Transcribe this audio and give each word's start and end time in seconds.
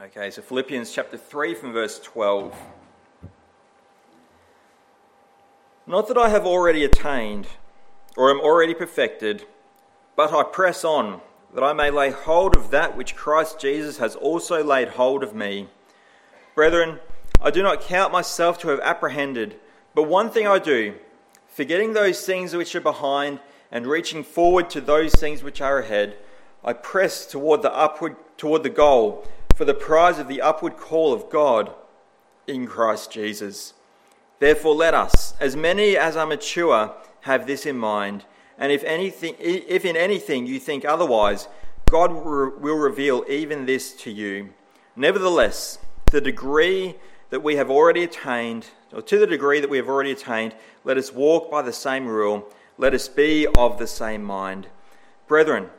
Okay, 0.00 0.28
so 0.32 0.42
Philippians 0.42 0.92
chapter 0.92 1.16
3 1.16 1.54
from 1.54 1.72
verse 1.72 2.00
12. 2.00 2.52
Not 5.86 6.08
that 6.08 6.18
I 6.18 6.30
have 6.30 6.44
already 6.44 6.82
attained 6.84 7.46
or 8.16 8.28
am 8.28 8.40
already 8.40 8.74
perfected, 8.74 9.46
but 10.16 10.34
I 10.34 10.42
press 10.42 10.84
on 10.84 11.20
that 11.54 11.62
I 11.62 11.72
may 11.74 11.92
lay 11.92 12.10
hold 12.10 12.56
of 12.56 12.72
that 12.72 12.96
which 12.96 13.14
Christ 13.14 13.60
Jesus 13.60 13.98
has 13.98 14.16
also 14.16 14.64
laid 14.64 14.88
hold 14.88 15.22
of 15.22 15.32
me. 15.32 15.68
Brethren, 16.56 16.98
I 17.40 17.52
do 17.52 17.62
not 17.62 17.80
count 17.80 18.12
myself 18.12 18.58
to 18.58 18.70
have 18.70 18.80
apprehended, 18.80 19.60
but 19.94 20.08
one 20.08 20.28
thing 20.28 20.48
I 20.48 20.58
do, 20.58 20.96
forgetting 21.46 21.92
those 21.92 22.26
things 22.26 22.52
which 22.52 22.74
are 22.74 22.80
behind 22.80 23.38
and 23.70 23.86
reaching 23.86 24.24
forward 24.24 24.70
to 24.70 24.80
those 24.80 25.14
things 25.14 25.44
which 25.44 25.60
are 25.60 25.78
ahead, 25.78 26.16
I 26.64 26.72
press 26.72 27.26
toward 27.26 27.62
the 27.62 27.72
upward 27.72 28.16
toward 28.36 28.64
the 28.64 28.70
goal 28.70 29.28
for 29.54 29.64
the 29.64 29.74
prize 29.74 30.18
of 30.18 30.28
the 30.28 30.40
upward 30.40 30.76
call 30.76 31.12
of 31.12 31.30
God 31.30 31.72
in 32.46 32.66
Christ 32.66 33.10
Jesus. 33.10 33.74
Therefore 34.40 34.74
let 34.74 34.94
us, 34.94 35.34
as 35.40 35.56
many 35.56 35.96
as 35.96 36.16
are 36.16 36.26
mature, 36.26 36.92
have 37.22 37.46
this 37.46 37.64
in 37.64 37.78
mind, 37.78 38.24
and 38.58 38.70
if 38.70 38.84
anything 38.84 39.34
if 39.38 39.84
in 39.84 39.96
anything 39.96 40.46
you 40.46 40.60
think 40.60 40.84
otherwise, 40.84 41.48
God 41.90 42.12
will 42.12 42.76
reveal 42.76 43.24
even 43.28 43.66
this 43.66 43.92
to 44.02 44.10
you. 44.10 44.50
Nevertheless, 44.96 45.78
the 46.10 46.20
degree 46.20 46.96
that 47.30 47.42
we 47.42 47.56
have 47.56 47.70
already 47.70 48.04
attained, 48.04 48.66
or 48.92 49.02
to 49.02 49.18
the 49.18 49.26
degree 49.26 49.60
that 49.60 49.70
we 49.70 49.78
have 49.78 49.88
already 49.88 50.12
attained, 50.12 50.54
let 50.84 50.98
us 50.98 51.12
walk 51.12 51.50
by 51.50 51.62
the 51.62 51.72
same 51.72 52.06
rule, 52.06 52.48
let 52.78 52.94
us 52.94 53.08
be 53.08 53.46
of 53.56 53.78
the 53.78 53.86
same 53.86 54.22
mind. 54.22 54.68
Brethren, 55.26 55.70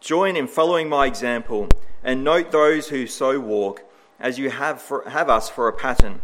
join 0.00 0.34
in 0.36 0.46
following 0.46 0.88
my 0.88 1.06
example, 1.06 1.68
and 2.02 2.24
note 2.24 2.50
those 2.50 2.88
who 2.88 3.06
so 3.06 3.38
walk, 3.38 3.82
as 4.18 4.38
you 4.38 4.50
have, 4.50 4.80
for, 4.80 5.08
have 5.08 5.28
us 5.28 5.48
for 5.48 5.68
a 5.68 5.72
pattern. 5.72 6.20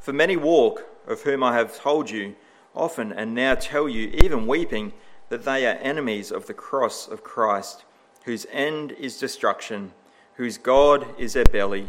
For 0.00 0.12
many 0.12 0.36
walk, 0.36 0.84
of 1.06 1.22
whom 1.22 1.42
I 1.42 1.54
have 1.54 1.76
told 1.76 2.10
you 2.10 2.34
often, 2.74 3.12
and 3.12 3.34
now 3.34 3.54
tell 3.54 3.88
you, 3.88 4.08
even 4.22 4.46
weeping, 4.46 4.92
that 5.28 5.44
they 5.44 5.66
are 5.66 5.78
enemies 5.80 6.30
of 6.30 6.46
the 6.46 6.54
cross 6.54 7.08
of 7.08 7.24
Christ, 7.24 7.84
whose 8.24 8.46
end 8.50 8.92
is 8.92 9.18
destruction, 9.18 9.92
whose 10.34 10.58
God 10.58 11.06
is 11.18 11.32
their 11.32 11.44
belly, 11.44 11.88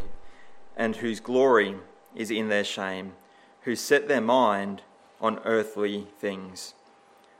and 0.75 0.95
whose 0.95 1.19
glory 1.19 1.75
is 2.15 2.31
in 2.31 2.49
their 2.49 2.63
shame, 2.63 3.13
who 3.61 3.75
set 3.75 4.07
their 4.07 4.21
mind 4.21 4.81
on 5.19 5.39
earthly 5.45 6.07
things. 6.19 6.73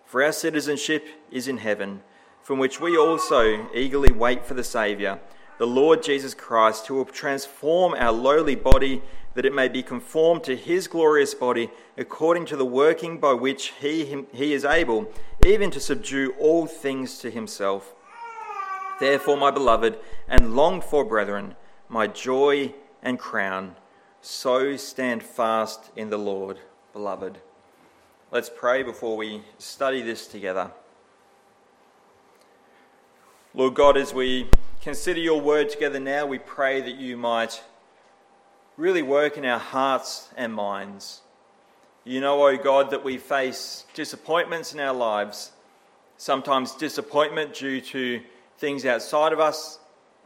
For 0.06 0.24
our 0.24 0.32
citizenship 0.32 1.08
is 1.32 1.48
in 1.48 1.58
heaven, 1.58 2.02
from 2.42 2.60
which 2.60 2.80
we 2.80 2.98
also 2.98 3.70
eagerly 3.74 4.12
wait 4.12 4.46
for 4.46 4.54
the 4.54 4.64
Saviour, 4.64 5.20
the 5.58 5.68
Lord 5.68 6.04
Jesus 6.04 6.34
Christ, 6.34 6.88
who 6.88 6.96
will 6.96 7.06
transform 7.06 7.94
our 7.94 8.12
lowly 8.12 8.56
body 8.56 9.02
that 9.34 9.46
it 9.46 9.54
may 9.54 9.68
be 9.68 9.84
conformed 9.84 10.44
to 10.44 10.56
his 10.56 10.88
glorious 10.88 11.34
body, 11.34 11.70
according 11.98 12.46
to 12.48 12.58
the 12.58 12.66
working 12.66 13.18
by 13.18 13.34
which 13.34 13.74
he, 13.80 14.26
he 14.34 14.54
is 14.54 14.66
able 14.66 15.12
even 15.46 15.72
to 15.72 15.80
subdue 15.80 16.34
all 16.40 16.66
things 16.66 17.20
to 17.20 17.30
himself. 17.32 17.94
Therefore, 19.00 19.38
my 19.38 19.52
beloved 19.52 19.98
and 20.28 20.56
longed 20.56 20.84
for 20.84 21.06
brethren, 21.06 21.56
my 21.90 22.08
joy 22.08 22.74
and 23.02 23.18
crown, 23.18 23.76
so 24.22 24.76
stand 24.78 25.24
fast 25.24 25.92
in 25.96 26.10
the 26.10 26.18
Lord, 26.18 26.58
beloved. 26.94 27.40
Let's 28.32 28.50
pray 28.50 28.84
before 28.84 29.18
we 29.18 29.44
study 29.58 30.02
this 30.02 30.28
together. 30.28 30.72
Lord 33.54 33.74
God, 33.74 33.98
as 33.98 34.14
we 34.14 34.50
consider 34.82 35.20
your 35.20 35.42
word 35.42 35.70
together 35.70 36.00
now, 36.00 36.26
we 36.26 36.40
pray 36.40 36.80
that 36.80 36.96
you 36.96 37.18
might 37.18 37.62
really 38.78 39.02
work 39.02 39.36
in 39.36 39.44
our 39.44 39.60
hearts 39.60 40.30
and 40.38 40.54
minds. 40.54 41.20
You 42.06 42.22
know, 42.22 42.42
O 42.42 42.48
oh 42.48 42.58
God, 42.58 42.92
that 42.92 43.04
we 43.04 43.18
face 43.18 43.84
disappointments 43.94 44.74
in 44.74 44.80
our 44.80 44.94
lives, 44.94 45.52
sometimes 46.16 46.76
disappointment 46.76 47.54
due 47.54 47.82
to 47.82 48.22
things 48.58 48.86
outside 48.86 49.34
of 49.34 49.42
us, 49.42 49.80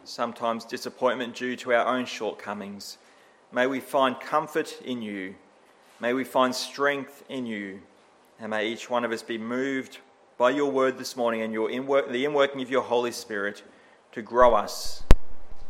sometimes 0.04 0.64
disappointment 0.64 1.34
due 1.34 1.56
to 1.56 1.74
our 1.74 1.88
own 1.88 2.06
shortcomings. 2.06 3.00
May 3.52 3.66
we 3.66 3.80
find 3.80 4.20
comfort 4.20 4.80
in 4.86 5.02
you. 5.02 5.34
May 6.00 6.14
we 6.14 6.26
find 6.26 6.54
strength 6.54 7.24
in 7.28 7.48
you. 7.48 7.82
And 8.40 8.52
may 8.52 8.68
each 8.68 8.88
one 8.88 9.04
of 9.04 9.12
us 9.12 9.24
be 9.24 9.40
moved 9.40 9.98
by 10.38 10.50
your 10.50 10.70
word 10.70 10.98
this 10.98 11.16
morning 11.16 11.42
and 11.42 11.54
your 11.54 11.70
inwork, 11.70 12.12
the 12.12 12.26
inworking 12.26 12.62
of 12.62 12.70
your 12.70 12.82
Holy 12.82 13.12
Spirit 13.12 13.64
to 14.12 14.22
grow 14.22 14.54
us 14.54 15.04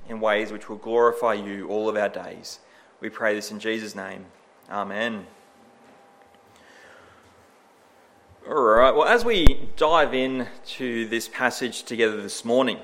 in 0.10 0.20
ways 0.20 0.52
which 0.52 0.70
will 0.70 0.78
glorify 0.78 1.34
you 1.34 1.68
all 1.68 1.88
of 1.90 1.96
our 1.96 2.10
days. 2.10 2.60
We 3.00 3.10
pray 3.10 3.36
this 3.36 3.52
in 3.52 3.60
Jesus' 3.60 3.96
name. 3.96 4.26
Amen. 4.70 5.28
All 8.48 8.62
right, 8.62 8.94
well, 8.94 9.08
as 9.08 9.26
we 9.26 9.70
dive 9.76 10.14
in 10.14 10.48
to 10.68 11.08
this 11.08 11.28
passage 11.28 11.84
together 11.84 12.22
this 12.22 12.46
morning, 12.46 12.78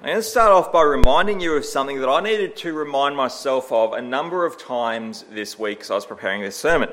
I'm 0.00 0.06
going 0.06 0.16
to 0.16 0.22
start 0.22 0.52
off 0.52 0.72
by 0.72 0.82
reminding 0.82 1.40
you 1.40 1.54
of 1.54 1.64
something 1.64 2.00
that 2.00 2.08
I 2.08 2.20
needed 2.20 2.56
to 2.56 2.72
remind 2.72 3.16
myself 3.16 3.72
of 3.72 3.92
a 3.92 4.02
number 4.02 4.44
of 4.44 4.58
times 4.58 5.24
this 5.30 5.58
week 5.58 5.80
as 5.80 5.90
I 5.90 5.94
was 5.94 6.06
preparing 6.06 6.42
this 6.42 6.56
sermon. 6.56 6.90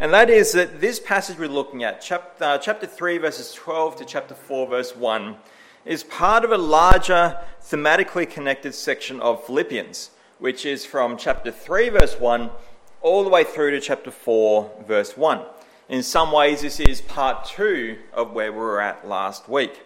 And 0.00 0.14
that 0.14 0.30
is 0.30 0.52
that 0.52 0.80
this 0.80 1.00
passage 1.00 1.38
we're 1.38 1.48
looking 1.48 1.82
at, 1.82 2.00
chapter, 2.00 2.44
uh, 2.44 2.58
chapter 2.58 2.86
3, 2.86 3.18
verses 3.18 3.52
12 3.52 3.96
to 3.96 4.04
chapter 4.04 4.32
4, 4.32 4.68
verse 4.68 4.94
1, 4.94 5.34
is 5.84 6.04
part 6.04 6.44
of 6.44 6.52
a 6.52 6.56
larger, 6.56 7.36
thematically 7.60 8.30
connected 8.30 8.76
section 8.76 9.18
of 9.18 9.44
Philippians, 9.44 10.10
which 10.38 10.64
is 10.64 10.86
from 10.86 11.16
chapter 11.16 11.50
3, 11.50 11.88
verse 11.88 12.14
1, 12.20 12.48
all 13.02 13.24
the 13.24 13.28
way 13.28 13.42
through 13.42 13.72
to 13.72 13.80
chapter 13.80 14.12
4, 14.12 14.84
verse 14.86 15.16
1. 15.16 15.40
In 15.88 16.04
some 16.04 16.30
ways, 16.30 16.60
this 16.62 16.78
is 16.78 17.00
part 17.00 17.44
2 17.46 17.98
of 18.12 18.32
where 18.32 18.52
we 18.52 18.58
were 18.58 18.80
at 18.80 19.08
last 19.08 19.48
week. 19.48 19.80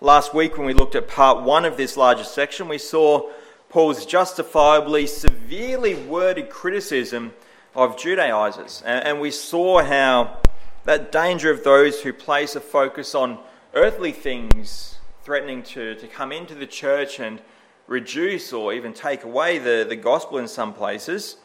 Last 0.00 0.32
week, 0.32 0.56
when 0.56 0.66
we 0.66 0.72
looked 0.72 0.94
at 0.94 1.06
part 1.06 1.42
one 1.42 1.66
of 1.66 1.76
this 1.76 1.98
larger 1.98 2.24
section, 2.24 2.66
we 2.66 2.78
saw 2.78 3.30
Paul's 3.68 4.06
justifiably 4.06 5.06
severely 5.06 5.96
worded 5.96 6.48
criticism 6.48 7.34
of 7.74 7.96
Judaizers. 7.96 8.82
And 8.84 9.20
we 9.20 9.30
saw 9.30 9.82
how 9.82 10.38
that 10.84 11.12
danger 11.12 11.50
of 11.50 11.64
those 11.64 12.02
who 12.02 12.12
place 12.12 12.56
a 12.56 12.60
focus 12.60 13.14
on 13.14 13.38
earthly 13.74 14.12
things 14.12 14.98
threatening 15.22 15.62
to, 15.62 15.94
to 15.94 16.06
come 16.06 16.32
into 16.32 16.54
the 16.54 16.66
church 16.66 17.20
and 17.20 17.40
reduce 17.86 18.52
or 18.52 18.72
even 18.72 18.92
take 18.92 19.24
away 19.24 19.58
the, 19.58 19.84
the 19.88 19.96
gospel 19.96 20.38
in 20.38 20.48
some 20.48 20.72
places 20.72 21.36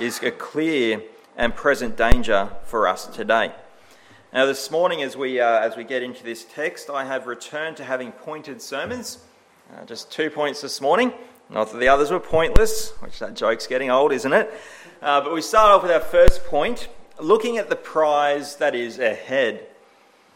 is 0.00 0.22
a 0.22 0.30
clear 0.30 1.02
and 1.36 1.54
present 1.54 1.96
danger 1.96 2.50
for 2.64 2.86
us 2.88 3.06
today. 3.06 3.52
Now, 4.32 4.44
this 4.46 4.70
morning, 4.70 5.02
as 5.02 5.16
we, 5.16 5.40
uh, 5.40 5.60
as 5.60 5.76
we 5.76 5.84
get 5.84 6.02
into 6.02 6.22
this 6.22 6.44
text, 6.44 6.90
I 6.90 7.04
have 7.04 7.26
returned 7.26 7.76
to 7.78 7.84
having 7.84 8.12
pointed 8.12 8.60
sermons. 8.60 9.18
Uh, 9.72 9.84
just 9.84 10.10
two 10.10 10.28
points 10.28 10.60
this 10.60 10.80
morning. 10.80 11.12
Not 11.48 11.70
that 11.70 11.78
the 11.78 11.88
others 11.88 12.10
were 12.10 12.20
pointless, 12.20 12.90
which 13.00 13.18
that 13.20 13.34
joke's 13.34 13.66
getting 13.66 13.90
old, 13.90 14.12
isn't 14.12 14.32
it? 14.32 14.52
Uh, 15.06 15.20
but 15.20 15.32
we 15.32 15.40
start 15.40 15.70
off 15.70 15.84
with 15.84 15.92
our 15.92 16.00
first 16.00 16.44
point 16.46 16.88
looking 17.20 17.58
at 17.58 17.68
the 17.68 17.76
prize 17.76 18.56
that 18.56 18.74
is 18.74 18.98
ahead. 18.98 19.64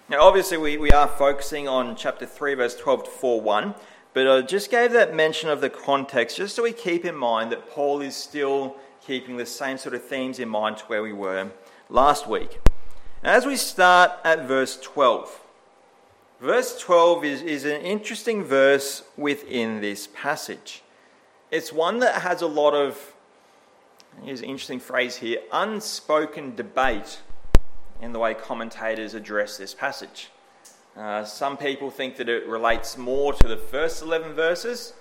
Now, 0.08 0.20
obviously, 0.20 0.58
we, 0.58 0.76
we 0.76 0.92
are 0.92 1.08
focusing 1.08 1.66
on 1.66 1.96
chapter 1.96 2.24
3, 2.24 2.54
verse 2.54 2.76
12 2.76 3.02
to 3.02 3.10
4 3.10 3.40
1, 3.40 3.74
but 4.14 4.28
I 4.28 4.42
just 4.42 4.70
gave 4.70 4.92
that 4.92 5.12
mention 5.12 5.48
of 5.48 5.60
the 5.60 5.70
context 5.70 6.36
just 6.36 6.54
so 6.54 6.62
we 6.62 6.70
keep 6.70 7.04
in 7.04 7.16
mind 7.16 7.50
that 7.50 7.68
Paul 7.68 8.00
is 8.00 8.14
still 8.14 8.76
keeping 9.04 9.38
the 9.38 9.44
same 9.44 9.76
sort 9.76 9.92
of 9.96 10.04
themes 10.04 10.38
in 10.38 10.48
mind 10.48 10.76
to 10.76 10.84
where 10.84 11.02
we 11.02 11.12
were 11.12 11.50
last 11.88 12.28
week. 12.28 12.60
As 13.24 13.46
we 13.46 13.56
start 13.56 14.12
at 14.22 14.46
verse 14.46 14.78
12, 14.80 15.40
verse 16.40 16.78
12 16.78 17.24
is, 17.24 17.42
is 17.42 17.64
an 17.64 17.80
interesting 17.80 18.44
verse 18.44 19.02
within 19.16 19.80
this 19.80 20.08
passage. 20.14 20.84
It's 21.50 21.72
one 21.72 21.98
that 21.98 22.22
has 22.22 22.40
a 22.40 22.46
lot 22.46 22.74
of, 22.74 23.09
here's 24.24 24.40
an 24.40 24.46
interesting 24.46 24.80
phrase 24.80 25.16
here, 25.16 25.38
unspoken 25.52 26.54
debate 26.54 27.20
in 28.00 28.12
the 28.12 28.18
way 28.18 28.34
commentators 28.34 29.14
address 29.14 29.56
this 29.56 29.74
passage. 29.74 30.30
Uh, 30.96 31.24
some 31.24 31.56
people 31.56 31.90
think 31.90 32.16
that 32.16 32.28
it 32.28 32.46
relates 32.46 32.98
more 32.98 33.32
to 33.32 33.48
the 33.48 33.56
first 33.56 34.02
11 34.02 34.32
verses 34.34 34.94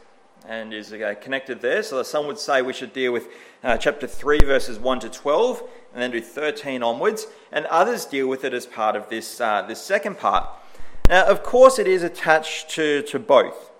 and 0.47 0.73
is 0.73 0.93
uh, 0.93 1.15
connected 1.19 1.61
there. 1.61 1.83
So 1.83 2.01
some 2.03 2.27
would 2.27 2.39
say 2.39 2.61
we 2.61 2.73
should 2.73 2.93
deal 2.93 3.11
with 3.11 3.27
uh, 3.63 3.77
chapter 3.77 4.07
3, 4.07 4.39
verses 4.45 4.79
1 4.79 4.99
to 5.01 5.09
12, 5.09 5.63
and 5.93 6.01
then 6.01 6.11
do 6.11 6.21
13 6.21 6.81
onwards, 6.81 7.27
and 7.51 7.65
others 7.65 8.05
deal 8.05 8.27
with 8.27 8.45
it 8.45 8.53
as 8.53 8.65
part 8.65 8.95
of 8.95 9.09
this, 9.09 9.41
uh, 9.41 9.63
this 9.63 9.81
second 9.81 10.17
part. 10.17 10.47
Now, 11.09 11.25
of 11.25 11.43
course, 11.43 11.79
it 11.79 11.87
is 11.87 12.03
attached 12.03 12.69
to, 12.71 13.01
to 13.03 13.19
both. 13.19 13.71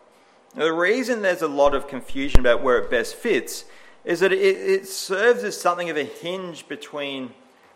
Now, 0.56 0.66
the 0.66 0.74
reason 0.74 1.22
there's 1.22 1.44
a 1.44 1.48
lot 1.48 1.76
of 1.76 1.88
confusion 1.88 2.40
about 2.40 2.64
where 2.64 2.80
it 2.80 2.90
best 2.90 3.16
fits 3.16 3.66
is 4.06 4.20
that 4.20 4.32
it, 4.32 4.38
it 4.40 4.88
serves 4.88 5.44
as 5.44 5.60
something 5.60 5.90
of 5.90 5.98
a 5.98 6.04
hinge 6.04 6.68
between 6.68 7.32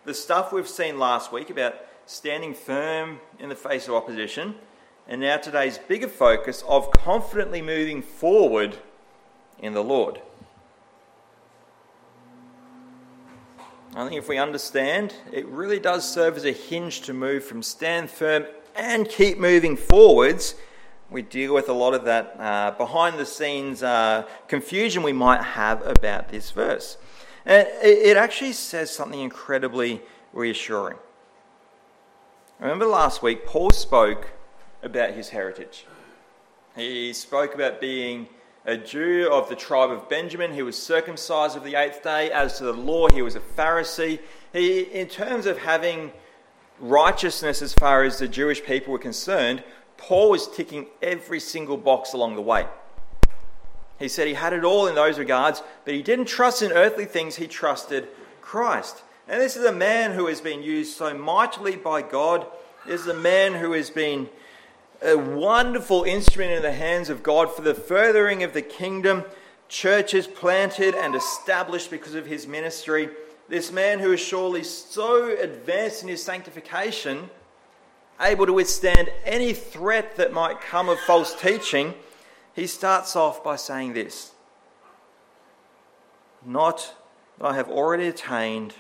the 0.06 0.14
stuff 0.14 0.52
we've 0.52 0.68
seen 0.68 1.00
last 1.00 1.32
week 1.32 1.50
about 1.50 1.76
standing 2.06 2.54
firm 2.54 3.20
in 3.40 3.50
the 3.50 3.56
face 3.56 3.88
of 3.88 3.94
opposition 3.94 4.56
and 5.08 5.20
now 5.20 5.38
today's 5.38 5.78
bigger 5.78 6.08
focus 6.08 6.64
of 6.68 6.92
confidently 6.92 7.62
moving 7.62 8.02
forward 8.02 8.78
in 9.60 9.74
the 9.74 9.84
Lord. 9.84 10.22
I 13.96 14.08
think 14.08 14.18
if 14.18 14.28
we 14.28 14.38
understand, 14.38 15.14
it 15.32 15.46
really 15.48 15.78
does 15.78 16.10
serve 16.10 16.38
as 16.38 16.46
a 16.46 16.52
hinge 16.52 17.02
to 17.02 17.14
move 17.14 17.44
from 17.44 17.62
stand 17.62 18.10
firm 18.10 18.46
and 18.76 19.08
keep 19.08 19.38
moving 19.38 19.78
forwards 19.78 20.56
we 21.14 21.22
deal 21.22 21.54
with 21.54 21.70
a 21.70 21.74
lot 21.74 21.94
of 21.94 22.06
that 22.06 22.36
uh, 22.40 22.72
behind 22.72 23.20
the 23.20 23.26
scenes 23.28 23.84
uh, 23.84 24.26
confusion 24.48 25.04
we 25.04 25.14
might 25.14 25.44
have 25.44 25.86
about 25.86 26.30
this 26.30 26.50
verse. 26.50 26.98
And 27.46 27.68
it 27.84 28.18
actually 28.18 28.54
says 28.54 28.90
something 28.90 29.20
incredibly 29.20 30.02
reassuring. 30.34 30.98
Remember 32.60 32.88
last 32.88 33.22
week, 33.22 33.46
Paul 33.46 33.70
spoke 33.70 34.32
about 34.82 35.12
his 35.12 35.30
heritage. 35.30 35.86
He 36.76 37.14
spoke 37.14 37.54
about 37.54 37.80
being 37.80 38.28
a 38.66 38.76
Jew 38.76 39.30
of 39.32 39.50
the 39.50 39.56
tribe 39.56 39.92
of 39.92 40.10
Benjamin. 40.10 40.52
He 40.52 40.64
was 40.64 40.82
circumcised 40.82 41.56
of 41.56 41.64
the 41.64 41.76
eighth 41.76 42.02
day. 42.02 42.32
As 42.32 42.58
to 42.58 42.64
the 42.64 42.74
law, 42.74 43.08
he 43.08 43.22
was 43.22 43.36
a 43.36 43.40
Pharisee. 43.40 44.20
He, 44.52 44.80
in 44.80 45.10
terms 45.10 45.46
of 45.46 45.60
having 45.60 46.12
righteousness 46.80 47.62
as 47.62 47.72
far 47.72 48.04
as 48.04 48.18
the 48.18 48.28
Jewish 48.28 48.64
people 48.64 48.94
were 48.94 49.00
concerned, 49.00 49.64
Paul 50.04 50.32
was 50.32 50.50
ticking 50.50 50.88
every 51.02 51.40
single 51.40 51.78
box 51.78 52.12
along 52.12 52.36
the 52.36 52.42
way. 52.42 52.66
He 54.00 54.10
said 54.10 54.28
he 54.28 54.34
had 54.34 54.52
it 54.52 54.66
all 54.66 54.88
in 54.88 54.96
those 54.96 55.18
regards, 55.18 55.64
but 55.86 55.94
he 55.94 56.04
didn't 56.04 56.26
trust 56.26 56.62
in 56.62 56.74
earthly 56.74 57.06
things, 57.06 57.38
he 57.38 57.48
trusted 57.48 58.10
Christ. 58.42 59.02
And 59.30 59.40
this 59.40 59.56
is 59.56 59.64
a 59.64 59.72
man 59.72 60.12
who 60.12 60.28
has 60.28 60.42
been 60.42 60.62
used 60.62 60.98
so 60.98 61.14
mightily 61.14 61.78
by 61.78 62.02
God. 62.02 62.46
This 62.86 63.00
is 63.00 63.08
a 63.08 63.14
man 63.14 63.54
who 63.54 63.72
has 63.72 63.90
been 63.90 64.28
a 65.02 65.16
wonderful 65.16 66.04
instrument 66.04 66.52
in 66.52 66.62
the 66.62 66.74
hands 66.74 67.10
of 67.10 67.24
God 67.24 67.50
for 67.50 67.62
the 67.62 67.74
furthering 67.74 68.44
of 68.44 68.54
the 68.54 68.62
kingdom, 68.62 69.24
churches 69.70 70.28
planted 70.28 70.96
and 70.96 71.16
established 71.16 71.90
because 71.90 72.14
of 72.14 72.26
his 72.26 72.46
ministry. 72.46 73.10
This 73.48 73.72
man 73.72 74.00
who 74.00 74.12
is 74.12 74.20
surely 74.20 74.66
so 74.66 75.34
advanced 75.38 76.04
in 76.04 76.10
his 76.10 76.22
sanctification, 76.22 77.30
able 78.24 78.46
to 78.46 78.54
withstand 78.54 79.10
any 79.26 79.54
threat 79.54 80.16
that 80.18 80.34
might 80.34 80.62
come 80.62 80.90
of 80.90 81.00
false 81.00 81.40
teaching, 81.40 81.94
he 82.54 82.68
starts 82.68 83.16
off 83.16 83.44
by 83.44 83.56
saying 83.56 83.94
this 83.94 84.32
Not 86.46 86.94
that 87.40 87.46
I 87.46 87.56
have 87.56 87.70
already 87.70 88.08
attained 88.08 88.74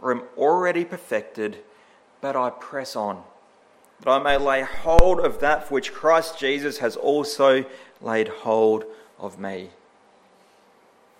or 0.00 0.10
am 0.10 0.22
already 0.36 0.84
perfected, 0.84 1.58
but 2.20 2.36
I 2.36 2.50
press 2.50 2.96
on 2.96 3.22
that 4.00 4.10
I 4.10 4.18
may 4.18 4.36
lay 4.36 4.62
hold 4.62 5.20
of 5.20 5.40
that 5.40 5.66
for 5.68 5.74
which 5.74 5.92
Christ 5.92 6.38
Jesus 6.38 6.78
has 6.78 6.96
also 6.96 7.64
laid 8.00 8.28
hold 8.28 8.84
of 9.18 9.38
me. 9.38 9.70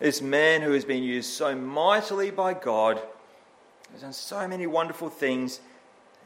This 0.00 0.20
man 0.20 0.60
who 0.60 0.72
has 0.72 0.84
been 0.84 1.02
used 1.02 1.30
so 1.30 1.54
mightily 1.54 2.30
by 2.30 2.52
God, 2.52 3.00
has 3.92 4.02
done 4.02 4.12
so 4.12 4.46
many 4.46 4.66
wonderful 4.66 5.08
things, 5.08 5.60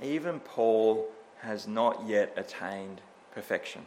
even 0.03 0.41
Paul 0.41 1.09
has 1.41 1.67
not 1.67 2.07
yet 2.07 2.33
attained 2.37 3.01
perfection. 3.33 3.87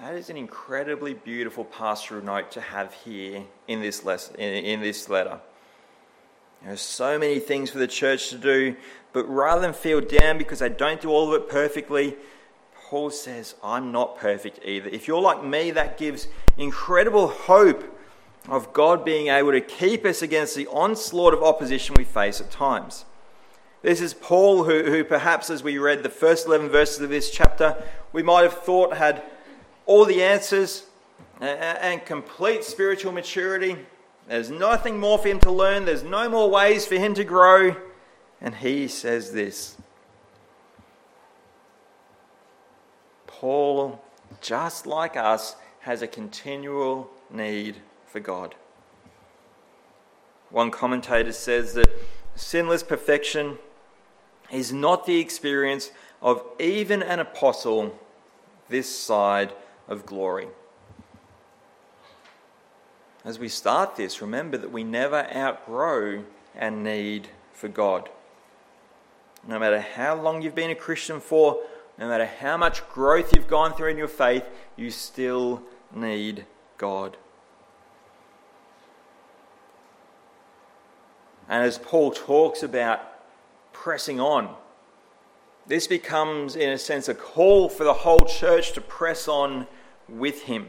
That 0.00 0.14
is 0.14 0.30
an 0.30 0.36
incredibly 0.36 1.14
beautiful 1.14 1.64
pastoral 1.64 2.24
note 2.24 2.50
to 2.52 2.60
have 2.60 2.94
here 2.94 3.44
in 3.68 3.82
this, 3.82 4.04
lesson, 4.04 4.36
in 4.36 4.80
this 4.80 5.08
letter. 5.08 5.40
There's 6.64 6.80
so 6.80 7.18
many 7.18 7.38
things 7.38 7.70
for 7.70 7.78
the 7.78 7.86
church 7.86 8.30
to 8.30 8.38
do, 8.38 8.76
but 9.12 9.24
rather 9.28 9.60
than 9.60 9.72
feel 9.72 10.00
down 10.00 10.38
because 10.38 10.60
they 10.60 10.68
don't 10.68 11.00
do 11.00 11.10
all 11.10 11.34
of 11.34 11.42
it 11.42 11.48
perfectly, 11.48 12.16
Paul 12.74 13.10
says, 13.10 13.54
I'm 13.62 13.92
not 13.92 14.18
perfect 14.18 14.60
either. 14.64 14.88
If 14.88 15.06
you're 15.06 15.20
like 15.20 15.44
me, 15.44 15.70
that 15.72 15.96
gives 15.96 16.28
incredible 16.58 17.28
hope 17.28 17.84
of 18.48 18.72
God 18.72 19.04
being 19.04 19.28
able 19.28 19.52
to 19.52 19.60
keep 19.60 20.04
us 20.04 20.22
against 20.22 20.54
the 20.54 20.66
onslaught 20.68 21.34
of 21.34 21.42
opposition 21.42 21.94
we 21.96 22.04
face 22.04 22.40
at 22.40 22.50
times. 22.50 23.04
This 23.82 24.02
is 24.02 24.12
Paul, 24.12 24.64
who, 24.64 24.84
who 24.84 25.04
perhaps 25.04 25.48
as 25.48 25.62
we 25.62 25.78
read 25.78 26.02
the 26.02 26.10
first 26.10 26.46
11 26.46 26.68
verses 26.68 27.00
of 27.00 27.08
this 27.08 27.30
chapter, 27.30 27.82
we 28.12 28.22
might 28.22 28.42
have 28.42 28.58
thought 28.58 28.96
had 28.98 29.22
all 29.86 30.04
the 30.04 30.22
answers 30.22 30.84
uh, 31.40 31.44
uh, 31.44 31.78
and 31.80 32.04
complete 32.04 32.62
spiritual 32.62 33.12
maturity. 33.12 33.76
There's 34.28 34.50
nothing 34.50 35.00
more 35.00 35.16
for 35.16 35.28
him 35.28 35.40
to 35.40 35.50
learn, 35.50 35.86
there's 35.86 36.02
no 36.02 36.28
more 36.28 36.50
ways 36.50 36.86
for 36.86 36.96
him 36.96 37.14
to 37.14 37.24
grow. 37.24 37.74
And 38.38 38.56
he 38.56 38.86
says 38.86 39.32
this 39.32 39.78
Paul, 43.26 44.02
just 44.42 44.86
like 44.86 45.16
us, 45.16 45.56
has 45.80 46.02
a 46.02 46.06
continual 46.06 47.10
need 47.30 47.76
for 48.06 48.20
God. 48.20 48.54
One 50.50 50.70
commentator 50.70 51.32
says 51.32 51.72
that 51.74 51.88
sinless 52.34 52.82
perfection 52.82 53.56
is 54.52 54.72
not 54.72 55.06
the 55.06 55.18
experience 55.18 55.90
of 56.22 56.42
even 56.58 57.02
an 57.02 57.20
apostle 57.20 57.98
this 58.68 58.94
side 58.94 59.52
of 59.88 60.06
glory. 60.06 60.48
As 63.24 63.38
we 63.38 63.48
start 63.48 63.96
this, 63.96 64.22
remember 64.22 64.56
that 64.56 64.72
we 64.72 64.82
never 64.82 65.26
outgrow 65.34 66.24
our 66.58 66.70
need 66.70 67.28
for 67.52 67.68
God. 67.68 68.08
No 69.46 69.58
matter 69.58 69.80
how 69.80 70.14
long 70.14 70.42
you've 70.42 70.54
been 70.54 70.70
a 70.70 70.74
Christian 70.74 71.20
for, 71.20 71.60
no 71.98 72.08
matter 72.08 72.26
how 72.26 72.56
much 72.56 72.88
growth 72.88 73.34
you've 73.34 73.48
gone 73.48 73.74
through 73.74 73.90
in 73.90 73.98
your 73.98 74.08
faith, 74.08 74.44
you 74.76 74.90
still 74.90 75.62
need 75.94 76.46
God. 76.78 77.16
And 81.48 81.64
as 81.64 81.78
Paul 81.78 82.12
talks 82.12 82.62
about 82.62 83.09
pressing 83.80 84.20
on, 84.20 84.54
this 85.66 85.86
becomes, 85.86 86.54
in 86.54 86.68
a 86.68 86.76
sense, 86.76 87.08
a 87.08 87.14
call 87.14 87.70
for 87.70 87.84
the 87.84 87.94
whole 87.94 88.20
church 88.20 88.72
to 88.72 88.80
press 88.80 89.26
on 89.26 89.66
with 90.06 90.42
him. 90.42 90.68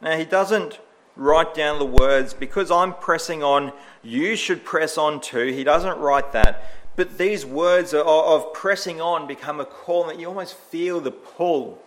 Now, 0.00 0.16
he 0.16 0.24
doesn't 0.24 0.80
write 1.14 1.52
down 1.52 1.78
the 1.78 1.84
words, 1.84 2.32
because 2.32 2.70
I'm 2.70 2.94
pressing 2.94 3.42
on, 3.42 3.72
you 4.02 4.34
should 4.34 4.64
press 4.64 4.96
on 4.96 5.20
too. 5.20 5.48
He 5.48 5.62
doesn't 5.62 5.98
write 5.98 6.32
that. 6.32 6.72
But 6.96 7.18
these 7.18 7.44
words 7.44 7.92
of 7.92 8.52
pressing 8.54 8.98
on 8.98 9.26
become 9.26 9.60
a 9.60 9.66
call 9.66 10.06
that 10.06 10.18
you 10.18 10.26
almost 10.26 10.54
feel 10.54 11.00
the 11.00 11.10
pull. 11.10 11.82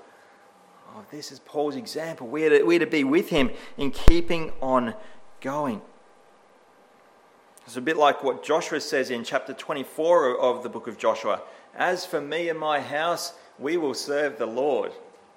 Oh, 0.94 1.04
this 1.10 1.32
is 1.32 1.40
Paul's 1.40 1.76
example. 1.76 2.28
We're 2.28 2.50
to, 2.50 2.64
we're 2.64 2.80
to 2.80 2.86
be 2.86 3.04
with 3.04 3.30
him 3.30 3.50
in 3.78 3.90
keeping 3.90 4.52
on 4.62 4.94
going. 5.40 5.82
It's 7.72 7.78
a 7.78 7.82
bit 7.82 7.96
like 7.96 8.22
what 8.22 8.44
Joshua 8.44 8.82
says 8.82 9.12
in 9.12 9.24
chapter 9.24 9.54
24 9.54 10.38
of 10.40 10.62
the 10.62 10.68
book 10.68 10.88
of 10.88 10.98
Joshua. 10.98 11.42
As 11.74 12.06
for 12.06 12.20
me 12.20 12.50
and 12.50 12.60
my 12.60 12.82
house, 12.82 13.32
we 13.58 13.78
will 13.78 13.94
serve 13.94 14.38
the 14.38 14.46
Lord. 14.46 14.92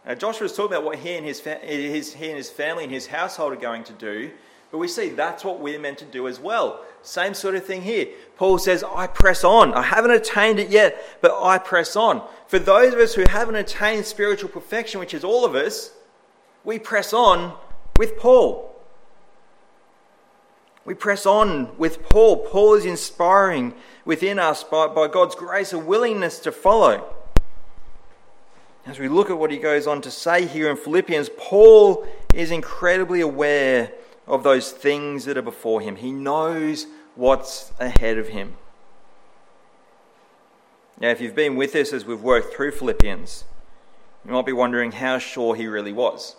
Now, 0.05 0.17
Joshua 0.17 0.47
is 0.47 0.53
talking 0.53 0.73
about 0.73 0.85
what 0.85 0.99
he 0.99 1.15
and 1.15 1.25
his, 1.25 1.41
fa- 1.41 1.61
his, 1.63 2.13
he 2.13 2.27
and 2.27 2.37
his 2.37 2.51
family 2.51 2.83
and 2.83 2.93
his 2.93 3.07
household 3.07 3.53
are 3.53 3.57
going 3.57 3.85
to 3.85 3.93
do, 3.93 4.33
but 4.73 4.79
we 4.79 4.89
see 4.89 5.11
that's 5.11 5.45
what 5.45 5.61
we're 5.61 5.79
meant 5.79 5.99
to 5.99 6.07
do 6.07 6.27
as 6.27 6.41
well. 6.41 6.85
Same 7.03 7.35
sort 7.35 7.55
of 7.55 7.65
thing 7.65 7.83
here. 7.83 8.09
Paul 8.37 8.59
says, 8.59 8.83
I 8.83 9.07
press 9.07 9.45
on. 9.45 9.73
I 9.73 9.83
haven't 9.83 10.11
attained 10.11 10.59
it 10.59 10.71
yet, 10.71 11.21
but 11.21 11.41
I 11.41 11.59
press 11.59 11.95
on. 11.95 12.21
For 12.49 12.59
those 12.59 12.95
of 12.95 12.99
us 12.99 13.15
who 13.15 13.23
haven't 13.29 13.55
attained 13.55 14.07
spiritual 14.07 14.49
perfection, 14.49 14.99
which 14.99 15.15
is 15.15 15.23
all 15.23 15.45
of 15.45 15.55
us, 15.55 15.93
we 16.65 16.81
press 16.81 17.13
on 17.13 17.57
with 17.97 18.19
Paul. 18.19 18.74
We 20.85 20.95
press 20.95 21.25
on 21.25 21.77
with 21.79 22.03
Paul. 22.03 22.47
Paul 22.47 22.75
is 22.75 22.85
inspiring 22.85 23.75
within 24.05 24.39
us 24.39 24.63
by, 24.63 24.87
by 24.89 25.09
God's 25.09 25.35
grace 25.35 25.73
a 25.73 25.79
willingness 25.79 26.39
to 26.41 26.53
follow. 26.53 27.15
As 28.87 28.99
we 28.99 29.09
look 29.09 29.31
at 29.31 29.39
what 29.39 29.51
he 29.51 29.57
goes 29.57 29.87
on 29.87 30.03
to 30.03 30.11
say 30.11 30.47
here 30.47 30.71
in 30.71 30.77
Philippians, 30.77 31.31
Paul 31.39 32.07
is 32.35 32.51
incredibly 32.51 33.23
aware 33.23 33.93
of 34.27 34.43
those 34.43 34.73
things 34.73 35.25
that 35.25 35.39
are 35.39 35.43
before 35.43 35.81
him. 35.81 35.97
He 35.97 36.13
knows 36.13 36.87
what's 37.15 37.73
ahead 37.81 38.19
of 38.19 38.29
him. 38.29 38.57
Now, 41.01 41.09
if 41.09 41.21
you've 41.21 41.35
been 41.35 41.57
with 41.57 41.75
us 41.75 41.93
as 41.93 42.05
we've 42.05 42.21
worked 42.21 42.55
through 42.55 42.73
Philippians, 42.73 43.45
you 44.25 44.33
might 44.33 44.47
be 44.47 44.53
wondering 44.53 44.93
how 44.93 45.19
sure 45.19 45.55
he 45.55 45.67
really 45.67 45.93
was. 45.93 46.37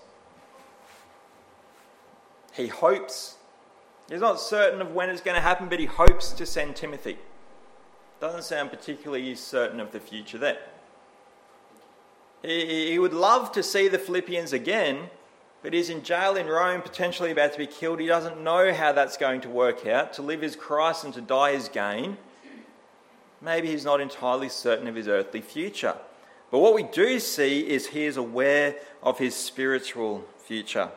He 2.54 2.68
hopes, 2.68 3.36
he's 4.10 4.22
not 4.22 4.40
certain 4.40 4.82
of 4.82 4.94
when 4.94 5.10
it's 5.10 5.22
going 5.22 5.36
to 5.36 5.42
happen, 5.42 5.68
but 5.68 5.80
he 5.80 5.86
hopes 5.86 6.32
to 6.32 6.46
send 6.46 6.76
Timothy. 6.76 7.18
Doesn't 8.20 8.44
sound 8.44 8.70
particularly 8.70 9.36
certain 9.36 9.80
of 9.80 9.92
the 9.92 10.00
future 10.00 10.38
there. 10.38 10.58
He 12.44 13.00
would 13.00 13.14
love 13.14 13.52
to 13.54 13.64
see 13.64 13.88
the 13.88 13.98
Philippians 13.98 14.54
again, 14.54 15.10
but 15.64 15.74
he's 15.74 15.90
in 15.90 16.04
jail 16.04 16.36
in 16.36 16.48
Rome, 16.48 16.82
potentially 16.82 17.32
about 17.32 17.54
to 17.54 17.58
be 17.58 17.66
killed. 17.66 18.00
He 18.00 18.06
doesn't 18.06 18.42
know 18.44 18.72
how 18.72 18.92
that's 18.92 19.18
going 19.18 19.42
to 19.42 19.50
work 19.50 19.88
out. 19.88 20.14
To 20.14 20.22
live 20.22 20.44
is 20.44 20.56
Christ 20.56 21.04
and 21.04 21.14
to 21.16 21.22
die 21.22 21.52
is 21.52 21.70
gain. 21.70 22.18
Maybe 23.42 23.70
he's 23.70 23.84
not 23.84 24.00
entirely 24.00 24.50
certain 24.50 24.88
of 24.88 24.96
his 24.96 25.08
earthly 25.08 25.42
future. 25.42 25.96
But 26.52 26.60
what 26.60 26.76
we 26.76 26.84
do 26.84 27.20
see 27.20 27.68
is 27.68 27.88
he 27.88 28.06
is 28.06 28.18
aware 28.18 28.76
of 29.02 29.18
his 29.18 29.36
spiritual 29.36 30.24
future. 30.38 30.92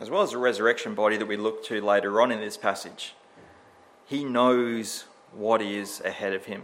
As 0.00 0.10
well 0.10 0.22
as 0.22 0.32
the 0.32 0.38
resurrection 0.38 0.94
body 0.94 1.16
that 1.16 1.26
we 1.26 1.36
look 1.36 1.64
to 1.66 1.80
later 1.80 2.20
on 2.20 2.32
in 2.32 2.40
this 2.40 2.56
passage. 2.56 3.14
He 4.06 4.24
knows 4.24 5.04
what 5.32 5.62
is 5.62 6.00
ahead 6.02 6.32
of 6.32 6.46
him. 6.46 6.62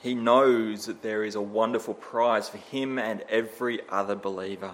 He 0.00 0.14
knows 0.14 0.86
that 0.86 1.02
there 1.02 1.22
is 1.22 1.36
a 1.36 1.40
wonderful 1.40 1.94
prize 1.94 2.48
for 2.48 2.58
him 2.58 2.98
and 2.98 3.20
every 3.28 3.80
other 3.88 4.16
believer. 4.16 4.72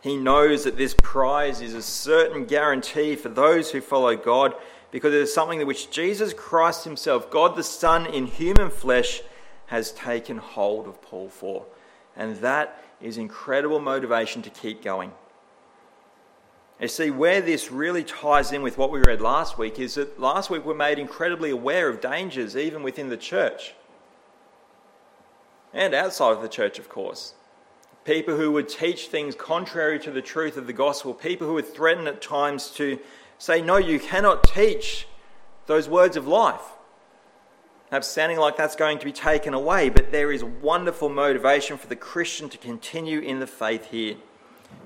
He 0.00 0.16
knows 0.16 0.64
that 0.64 0.76
this 0.76 0.96
prize 1.00 1.60
is 1.60 1.74
a 1.74 1.82
certain 1.82 2.44
guarantee 2.44 3.14
for 3.14 3.28
those 3.28 3.70
who 3.70 3.80
follow 3.80 4.16
God 4.16 4.54
because 4.90 5.14
it 5.14 5.20
is 5.20 5.32
something 5.32 5.64
which 5.64 5.90
Jesus 5.90 6.34
Christ 6.34 6.84
Himself, 6.84 7.30
God 7.30 7.54
the 7.54 7.62
Son 7.62 8.06
in 8.06 8.26
human 8.26 8.68
flesh, 8.70 9.22
has 9.66 9.92
taken 9.92 10.38
hold 10.38 10.88
of 10.88 11.00
Paul 11.00 11.28
for. 11.28 11.64
And 12.16 12.36
that 12.38 12.82
is 13.02 13.18
incredible 13.18 13.80
motivation 13.80 14.42
to 14.42 14.50
keep 14.50 14.82
going. 14.82 15.12
You 16.80 16.88
see, 16.88 17.10
where 17.10 17.40
this 17.40 17.70
really 17.70 18.02
ties 18.02 18.52
in 18.52 18.62
with 18.62 18.76
what 18.76 18.90
we 18.90 19.00
read 19.00 19.20
last 19.20 19.56
week 19.56 19.78
is 19.78 19.94
that 19.94 20.18
last 20.18 20.50
week 20.50 20.64
we're 20.64 20.74
made 20.74 20.98
incredibly 20.98 21.50
aware 21.50 21.88
of 21.88 22.00
dangers, 22.00 22.56
even 22.56 22.82
within 22.82 23.08
the 23.08 23.16
church. 23.16 23.74
And 25.72 25.94
outside 25.94 26.32
of 26.32 26.42
the 26.42 26.48
church, 26.48 26.78
of 26.80 26.88
course. 26.88 27.34
People 28.04 28.36
who 28.36 28.50
would 28.50 28.68
teach 28.68 29.06
things 29.06 29.36
contrary 29.36 30.00
to 30.00 30.10
the 30.10 30.20
truth 30.20 30.56
of 30.56 30.66
the 30.66 30.72
gospel, 30.72 31.14
people 31.14 31.46
who 31.46 31.54
would 31.54 31.72
threaten 31.72 32.08
at 32.08 32.20
times 32.20 32.70
to 32.70 32.98
say, 33.38 33.62
No, 33.62 33.76
you 33.76 34.00
cannot 34.00 34.42
teach 34.42 35.06
those 35.66 35.88
words 35.88 36.16
of 36.16 36.26
life. 36.26 36.72
Perhaps 37.92 38.08
sounding 38.08 38.38
like 38.38 38.56
that's 38.56 38.74
going 38.74 38.98
to 38.98 39.04
be 39.04 39.12
taken 39.12 39.52
away, 39.52 39.90
but 39.90 40.10
there 40.10 40.32
is 40.32 40.42
wonderful 40.42 41.10
motivation 41.10 41.76
for 41.76 41.88
the 41.88 41.94
Christian 41.94 42.48
to 42.48 42.56
continue 42.56 43.20
in 43.20 43.38
the 43.38 43.46
faith 43.46 43.90
here 43.90 44.16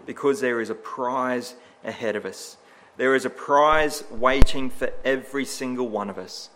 because 0.07 0.41
there 0.41 0.61
is 0.61 0.71
a 0.71 0.75
prize 0.75 1.55
ahead 1.85 2.17
of 2.17 2.25
us. 2.25 2.57
There 2.97 3.15
is 3.15 3.25
a 3.25 3.31
prize 3.31 4.03
waiting 4.11 4.71
for 4.71 4.91
every 5.05 5.45
single 5.45 5.89
one 5.89 6.11
of 6.11 6.19
us. 6.19 6.51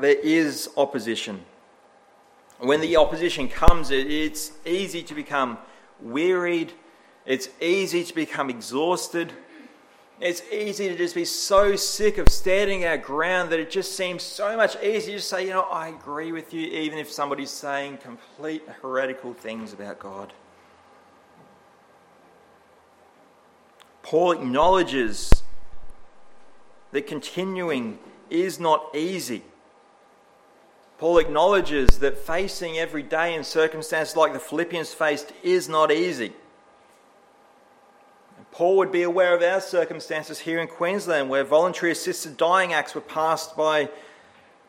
There 0.00 0.18
is 0.18 0.70
opposition. 0.78 1.44
When 2.60 2.80
the 2.80 2.96
opposition 2.96 3.48
comes, 3.50 3.90
it's 3.90 4.52
easy 4.64 5.02
to 5.02 5.14
become 5.14 5.58
wearied, 6.00 6.72
it's 7.26 7.50
easy 7.60 8.02
to 8.02 8.14
become 8.14 8.48
exhausted. 8.48 9.34
It's 10.18 10.42
easy 10.50 10.88
to 10.88 10.96
just 10.96 11.14
be 11.14 11.26
so 11.26 11.76
sick 11.76 12.16
of 12.16 12.30
standing 12.30 12.86
our 12.86 12.96
ground 12.96 13.50
that 13.50 13.60
it 13.60 13.70
just 13.70 13.96
seems 13.96 14.22
so 14.22 14.56
much 14.56 14.82
easier 14.82 15.16
to 15.16 15.22
say, 15.22 15.44
you 15.44 15.50
know, 15.50 15.62
I 15.70 15.88
agree 15.88 16.32
with 16.32 16.54
you, 16.54 16.66
even 16.68 16.98
if 16.98 17.12
somebody's 17.12 17.50
saying 17.50 17.98
complete 17.98 18.66
heretical 18.80 19.34
things 19.34 19.74
about 19.74 19.98
God. 19.98 20.32
Paul 24.02 24.32
acknowledges 24.32 25.42
that 26.92 27.06
continuing 27.06 27.98
is 28.30 28.58
not 28.58 28.94
easy. 28.94 29.42
Paul 30.98 31.18
acknowledges 31.18 31.98
that 31.98 32.16
facing 32.16 32.78
every 32.78 33.02
day 33.02 33.34
in 33.34 33.44
circumstances 33.44 34.16
like 34.16 34.32
the 34.32 34.38
Philippians 34.38 34.94
faced 34.94 35.32
is 35.42 35.68
not 35.68 35.92
easy. 35.92 36.32
Paul 38.56 38.78
would 38.78 38.90
be 38.90 39.02
aware 39.02 39.34
of 39.34 39.42
our 39.42 39.60
circumstances 39.60 40.38
here 40.38 40.58
in 40.58 40.66
Queensland, 40.66 41.28
where 41.28 41.44
voluntary 41.44 41.92
assisted 41.92 42.38
dying 42.38 42.72
acts 42.72 42.94
were 42.94 43.02
passed 43.02 43.54
by 43.54 43.90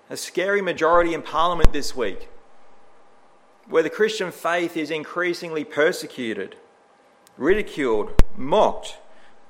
a 0.09 0.17
scary 0.17 0.61
majority 0.61 1.13
in 1.13 1.21
Parliament 1.21 1.71
this 1.71 1.95
week, 1.95 2.27
where 3.65 3.83
the 3.83 3.89
Christian 3.89 4.29
faith 4.29 4.75
is 4.75 4.91
increasingly 4.91 5.63
persecuted, 5.63 6.57
ridiculed, 7.37 8.21
mocked 8.35 8.97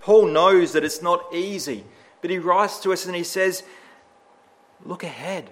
Paul 0.02 0.28
knows 0.28 0.74
that 0.74 0.84
it's 0.84 1.02
not 1.02 1.26
easy, 1.34 1.84
but 2.22 2.30
he 2.30 2.38
writes 2.38 2.80
to 2.82 2.94
us 2.94 3.08
and 3.08 3.16
he 3.16 3.24
says, 3.24 3.64
Look 4.86 5.04
ahead. 5.04 5.50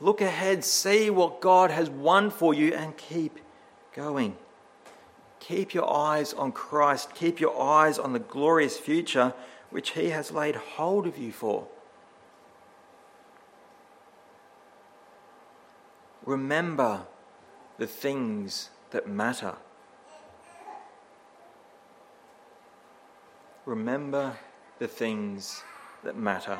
Look 0.00 0.20
ahead, 0.20 0.62
see 0.62 1.10
what 1.10 1.40
God 1.40 1.72
has 1.72 1.90
won 1.90 2.30
for 2.30 2.54
you, 2.54 2.72
and 2.72 2.96
keep 2.96 3.40
going. 3.92 4.36
Keep 5.46 5.74
your 5.74 5.90
eyes 5.90 6.32
on 6.32 6.52
Christ. 6.52 7.14
Keep 7.14 7.40
your 7.40 7.60
eyes 7.60 7.98
on 7.98 8.12
the 8.12 8.18
glorious 8.18 8.78
future 8.78 9.32
which 9.70 9.90
He 9.90 10.10
has 10.10 10.30
laid 10.30 10.56
hold 10.56 11.06
of 11.06 11.18
you 11.18 11.32
for. 11.32 11.66
Remember 16.24 17.02
the 17.78 17.86
things 17.86 18.70
that 18.90 19.08
matter. 19.08 19.54
remember 23.66 24.38
the 24.78 24.88
things 24.88 25.62
that 26.04 26.16
matter. 26.16 26.58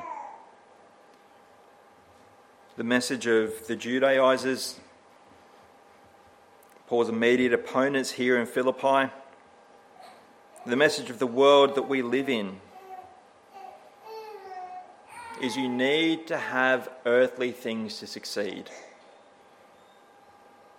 The 2.76 2.84
message 2.84 3.26
of 3.26 3.66
the 3.68 3.76
Judaizers, 3.76 4.78
Paul's 6.86 7.08
immediate 7.08 7.52
opponents 7.52 8.12
here 8.12 8.38
in 8.38 8.46
Philippi, 8.46 9.10
the 10.64 10.76
message 10.76 11.10
of 11.10 11.18
the 11.18 11.26
world 11.26 11.74
that 11.74 11.88
we 11.88 12.00
live 12.00 12.28
in 12.28 12.60
is 15.42 15.56
you 15.56 15.68
need 15.68 16.28
to 16.28 16.36
have 16.36 16.88
earthly 17.04 17.50
things 17.50 17.98
to 17.98 18.06
succeed. 18.06 18.70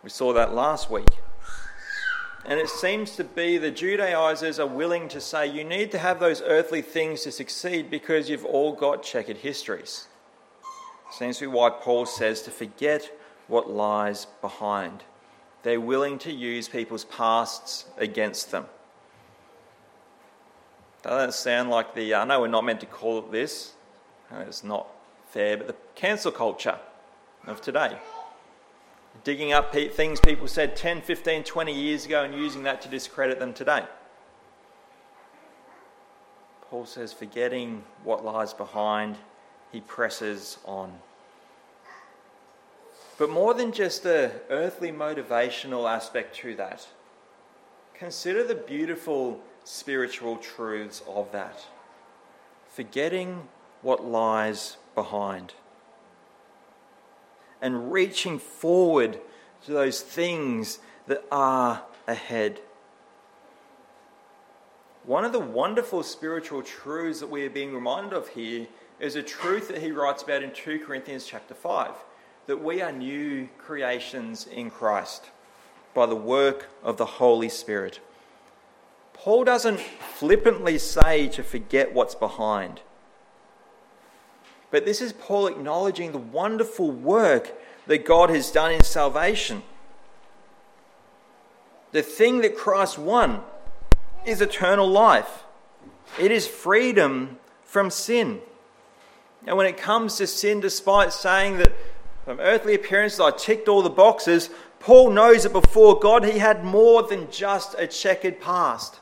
We 0.02 0.10
saw 0.10 0.32
that 0.34 0.54
last 0.54 0.90
week. 0.90 1.10
And 2.46 2.58
it 2.60 2.70
seems 2.70 3.18
to 3.18 3.26
be 3.26 3.58
the 3.58 3.72
Judaizers 3.72 4.60
are 4.60 4.68
willing 4.68 5.10
to 5.10 5.20
say 5.20 5.46
you 5.46 5.66
need 5.66 5.92
to 5.92 5.98
have 5.98 6.22
those 6.22 6.42
earthly 6.42 6.82
things 6.82 7.24
to 7.24 7.32
succeed 7.34 7.92
because 7.92 8.30
you've 8.30 8.46
all 8.46 8.72
got 8.74 9.04
checkered 9.04 9.38
histories. 9.38 10.08
Seems 11.12 11.40
to 11.40 11.44
be 11.44 11.48
why 11.48 11.70
Paul 11.70 12.06
says 12.06 12.42
to 12.44 12.52
forget 12.52 13.12
what 13.48 13.70
lies 13.70 14.28
behind. 14.42 15.04
They're 15.68 15.82
willing 15.82 16.18
to 16.20 16.32
use 16.32 16.70
people's 16.70 17.04
pasts 17.04 17.88
against 17.98 18.52
them. 18.52 18.68
Doesn't 21.02 21.34
sound 21.34 21.70
like 21.70 21.94
the, 21.94 22.14
uh, 22.14 22.22
I 22.22 22.24
know 22.24 22.40
we're 22.40 22.48
not 22.48 22.64
meant 22.64 22.80
to 22.80 22.86
call 22.86 23.20
it 23.20 23.34
this, 23.34 23.74
uh, 24.32 24.46
it's 24.48 24.64
not 24.64 24.88
fair, 25.30 25.58
but 25.58 25.68
the 25.68 25.76
cancel 25.94 26.32
culture 26.32 26.80
of 27.46 27.60
today 27.60 27.98
digging 29.26 29.52
up 29.52 29.74
things 29.74 30.22
people 30.22 30.48
said 30.48 30.78
10, 30.78 31.02
15, 31.02 31.44
20 31.44 31.74
years 31.74 32.06
ago 32.06 32.24
and 32.24 32.34
using 32.34 32.64
that 32.64 32.82
to 32.84 32.88
discredit 32.88 33.38
them 33.38 33.54
today. 33.54 33.84
Paul 36.70 36.86
says, 36.86 37.12
forgetting 37.12 37.84
what 38.06 38.24
lies 38.24 38.54
behind, 38.54 39.18
he 39.74 39.82
presses 39.82 40.60
on. 40.64 40.94
But 43.18 43.32
more 43.32 43.54
than 43.54 43.72
just 43.72 44.04
the 44.04 44.32
earthly 44.50 44.92
motivational 44.92 45.90
aspect 45.90 46.36
to 46.38 46.56
that, 46.56 46.88
consider 47.94 48.44
the 48.44 48.56
beautiful 48.56 49.42
spiritual 49.64 50.38
truths 50.38 51.02
of 51.08 51.32
that. 51.32 51.66
Forgetting 52.70 53.48
what 53.82 54.06
lies 54.06 54.78
behind 54.94 55.54
and 57.60 57.92
reaching 57.92 58.38
forward 58.38 59.20
to 59.66 59.72
those 59.72 60.02
things 60.02 60.78
that 61.08 61.24
are 61.32 61.84
ahead. 62.08 62.62
One 65.06 65.26
of 65.26 65.32
the 65.32 65.40
wonderful 65.40 66.04
spiritual 66.04 66.62
truths 66.62 67.20
that 67.22 67.30
we 67.32 67.46
are 67.46 67.50
being 67.50 67.74
reminded 67.74 68.14
of 68.14 68.28
here 68.30 68.68
is 69.00 69.16
a 69.16 69.24
truth 69.24 69.70
that 69.70 69.82
he 69.82 69.92
writes 69.92 70.22
about 70.22 70.44
in 70.44 70.52
2 70.52 70.80
Corinthians 70.86 71.26
chapter 71.26 71.56
5 71.56 71.92
that 72.48 72.64
we 72.64 72.82
are 72.82 72.94
new 72.94 73.50
creations 73.58 74.48
in 74.48 74.70
Christ 74.70 75.30
by 75.94 76.06
the 76.06 76.16
work 76.16 76.70
of 76.82 76.98
the 76.98 77.06
Holy 77.06 77.50
Spirit. 77.50 78.00
Paul 79.14 79.44
doesn't 79.44 79.80
flippantly 79.80 80.78
say 80.78 81.28
to 81.30 81.44
forget 81.44 81.94
what's 81.94 82.16
behind. 82.16 82.80
But 84.72 84.86
this 84.86 85.02
is 85.02 85.12
Paul 85.12 85.48
acknowledging 85.48 86.12
the 86.12 86.18
wonderful 86.18 86.90
work 86.90 87.54
that 87.86 88.06
God 88.06 88.30
has 88.30 88.52
done 88.52 88.72
in 88.72 88.84
salvation. 88.84 89.64
The 91.92 92.04
thing 92.04 92.40
that 92.42 92.56
Christ 92.56 92.98
won 92.98 93.42
is 94.26 94.42
eternal 94.42 94.88
life, 94.88 95.44
it 96.20 96.32
is 96.32 96.48
freedom 96.48 97.40
from 97.64 97.90
sin. 97.90 98.40
And 99.46 99.58
when 99.58 99.66
it 99.66 99.78
comes 99.78 100.18
to 100.18 100.28
sin, 100.28 100.60
despite 100.60 101.14
saying 101.14 101.58
that 101.58 101.74
from 102.28 102.42
earthly 102.42 102.76
appearances 102.76 103.22
I 103.22 103.32
ticked 103.32 103.70
all 103.70 103.82
the 103.82 103.90
boxes, 103.90 104.50
Paul 104.82 105.12
knows 105.12 105.44
that 105.44 105.54
before 105.54 105.98
God 105.98 106.26
he 106.26 106.40
had 106.40 106.62
more 106.62 107.02
than 107.02 107.32
just 107.32 107.74
a 107.78 107.88
checkered 107.88 108.42
past. 108.42 109.00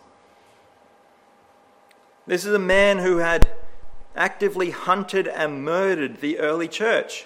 This 2.27 2.45
is 2.45 2.53
a 2.53 2.59
man 2.59 2.99
who 2.99 3.17
had 3.17 3.49
actively 4.15 4.69
hunted 4.69 5.27
and 5.27 5.65
murdered 5.65 6.21
the 6.21 6.37
early 6.37 6.67
church. 6.67 7.25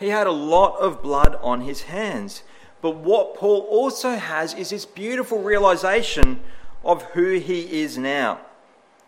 He 0.00 0.08
had 0.08 0.26
a 0.26 0.32
lot 0.32 0.76
of 0.80 1.00
blood 1.00 1.38
on 1.40 1.60
his 1.60 1.82
hands. 1.82 2.42
But 2.82 2.96
what 2.96 3.36
Paul 3.36 3.60
also 3.70 4.16
has 4.16 4.52
is 4.52 4.70
this 4.70 4.84
beautiful 4.84 5.40
realization 5.44 6.40
of 6.84 7.04
who 7.12 7.38
he 7.38 7.82
is 7.82 7.96
now. 7.96 8.40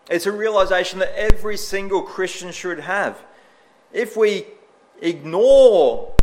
It's 0.09 0.25
a 0.25 0.31
realization 0.31 1.01
that 1.01 1.19
every 1.19 1.57
single 1.57 2.03
Christian 2.03 2.53
should 2.53 2.79
have. 2.79 3.19
If 3.93 4.17
we 4.17 4.47
ignore 5.01 6.15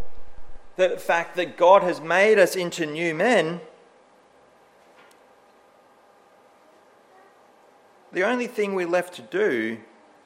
the 0.75 0.97
fact 0.97 1.35
that 1.35 1.57
God 1.57 1.83
has 1.83 2.01
made 2.01 2.37
us 2.37 2.55
into 2.55 2.85
new 2.85 3.13
men, 3.13 3.61
the 8.11 8.23
only 8.23 8.47
thing 8.47 8.75
we're 8.75 8.87
left 8.87 9.13
to 9.15 9.21
do 9.21 9.77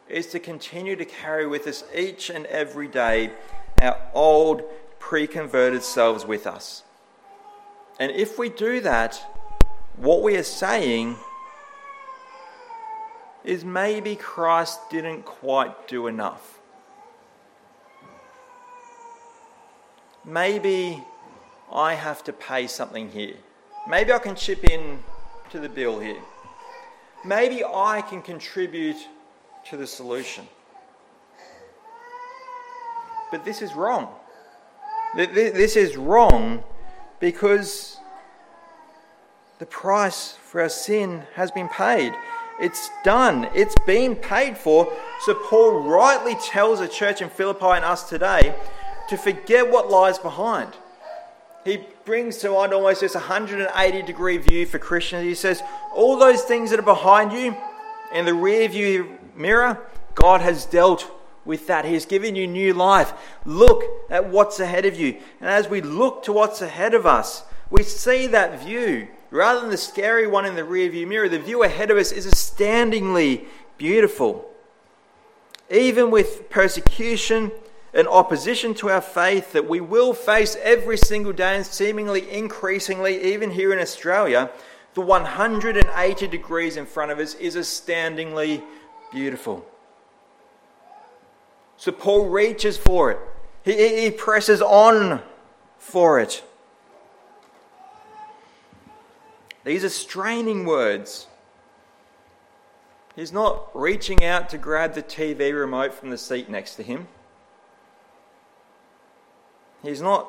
is 0.08 0.28
to 0.28 0.40
continue 0.40 0.96
to 0.96 1.06
carry 1.06 1.46
with 1.46 1.68
us 1.68 1.84
each 1.96 2.30
and 2.30 2.46
every 2.48 2.88
day 2.88 3.32
our 3.82 3.98
old 4.14 4.64
pre 4.98 5.28
converted 5.28 5.84
selves 5.84 6.26
with 6.26 6.48
us. 6.48 6.84
And 8.00 8.12
if 8.12 8.40
we 8.40 8.50
do 8.50 8.82
that, 8.82 9.22
what 9.96 10.24
we 10.24 10.36
are 10.38 10.44
saying 10.44 11.18
is 13.44 13.64
maybe 13.64 14.16
Christ 14.16 14.80
didn't 14.90 15.24
quite 15.26 15.88
do 15.88 16.08
enough. 16.08 16.59
Maybe 20.30 21.04
I 21.72 21.96
have 21.96 22.24
to 22.26 22.34
pay 22.34 22.68
something 22.68 23.10
here. 23.10 23.34
Maybe 23.88 24.14
I 24.14 24.20
can 24.20 24.36
chip 24.36 24.64
in 24.64 25.00
to 25.50 25.60
the 25.60 25.70
bill 25.70 26.00
here. 26.00 26.22
Maybe 27.26 27.64
I 27.64 28.04
can 28.08 28.22
contribute 28.22 28.98
to 29.70 29.78
the 29.78 29.88
solution. 29.88 30.48
But 33.32 33.44
this 33.44 33.64
is 33.64 33.74
wrong. 33.74 34.10
This 35.16 35.76
is 35.76 35.98
wrong 35.98 36.64
because 37.20 37.98
the 39.58 39.66
price 39.66 40.38
for 40.44 40.62
our 40.62 40.70
sin 40.70 41.24
has 41.34 41.50
been 41.50 41.70
paid. 41.70 42.14
It's 42.62 42.92
done. 43.04 43.50
It's 43.56 43.76
been 43.88 44.16
paid 44.16 44.58
for. 44.58 44.94
So 45.22 45.34
Paul 45.34 45.90
rightly 45.90 46.36
tells 46.36 46.80
the 46.80 46.88
church 46.88 47.22
in 47.22 47.30
Philippi 47.30 47.66
and 47.66 47.84
us 47.84 48.08
today 48.08 48.54
to 49.10 49.18
forget 49.18 49.70
what 49.70 49.90
lies 49.90 50.18
behind. 50.18 50.74
He 51.66 51.84
brings 52.06 52.38
to 52.38 52.52
mind 52.52 52.74
almost 52.74 53.02
this 53.02 53.16
180 53.16 54.02
degree 54.04 54.38
view 54.38 54.66
for 54.66 54.80
Christians. 54.80 55.24
He 55.24 55.36
says, 55.36 55.62
All 55.94 56.18
those 56.18 56.42
things 56.44 56.70
that 56.72 56.80
are 56.80 56.84
behind 56.84 57.34
you 57.34 57.56
in 58.14 58.26
the 58.26 58.34
rear 58.34 58.68
view 58.70 59.18
mirror, 59.36 59.80
God 60.16 60.42
has 60.42 60.66
dealt 60.66 61.12
with 61.46 61.68
that. 61.68 61.86
He 61.86 61.94
has 61.94 62.06
given 62.06 62.36
you 62.36 62.48
new 62.48 62.74
life. 62.74 63.14
Look 63.46 63.84
at 64.10 64.30
what's 64.30 64.60
ahead 64.60 64.86
of 64.86 65.00
you. 65.00 65.18
And 65.42 65.50
as 65.50 65.68
we 65.68 65.82
look 65.82 66.24
to 66.24 66.34
what's 66.34 66.62
ahead 66.62 66.94
of 66.94 67.06
us, 67.06 67.44
we 67.70 67.84
see 67.84 68.28
that 68.28 68.64
view 68.64 69.10
Rather 69.32 69.62
than 69.62 69.70
the 69.70 69.78
scary 69.78 70.26
one 70.26 70.46
in 70.46 70.56
the 70.56 70.64
rearview 70.64 71.08
mirror, 71.08 71.30
the 71.30 71.40
view 71.40 71.64
ahead 71.64 71.92
of 71.92 71.98
us 71.98 72.12
is 72.12 72.26
astoundingly 72.26 73.46
beautiful. 73.78 74.50
Even 75.70 76.10
with 76.10 76.50
persecution 76.50 77.52
and 77.94 78.08
opposition 78.08 78.74
to 78.76 78.90
our 78.90 79.02
faith 79.02 79.54
that 79.54 79.68
we 79.68 79.82
will 79.82 80.14
face 80.14 80.56
every 80.62 80.98
single 80.98 81.34
day 81.34 81.56
and 81.56 81.66
seemingly 81.66 82.30
increasingly, 82.30 83.34
even 83.34 83.52
here 83.52 83.74
in 83.74 83.80
Australia, 83.80 84.50
the 84.94 85.02
180 85.02 86.28
degrees 86.28 86.78
in 86.78 86.86
front 86.86 87.12
of 87.12 87.20
us 87.20 87.36
is 87.36 87.56
astoundingly 87.56 88.64
beautiful. 89.12 89.66
So 91.78 91.92
Paul 91.92 92.28
reaches 92.30 92.78
for 92.78 93.12
it, 93.12 93.20
he, 93.64 94.04
he 94.04 94.12
presses 94.12 94.62
on 94.62 95.22
for 95.78 96.20
it. 96.20 96.44
These 99.64 99.84
are 99.84 99.90
straining 99.90 100.66
words. 100.66 101.28
He's 103.16 103.34
not 103.34 103.70
reaching 103.74 104.24
out 104.24 104.50
to 104.50 104.58
grab 104.58 104.94
the 104.94 105.04
TV 105.04 105.54
remote 105.54 105.94
from 105.94 106.10
the 106.10 106.18
seat 106.18 106.50
next 106.50 106.76
to 106.76 106.84
him. 106.84 107.08
He's 109.82 110.02
not 110.02 110.28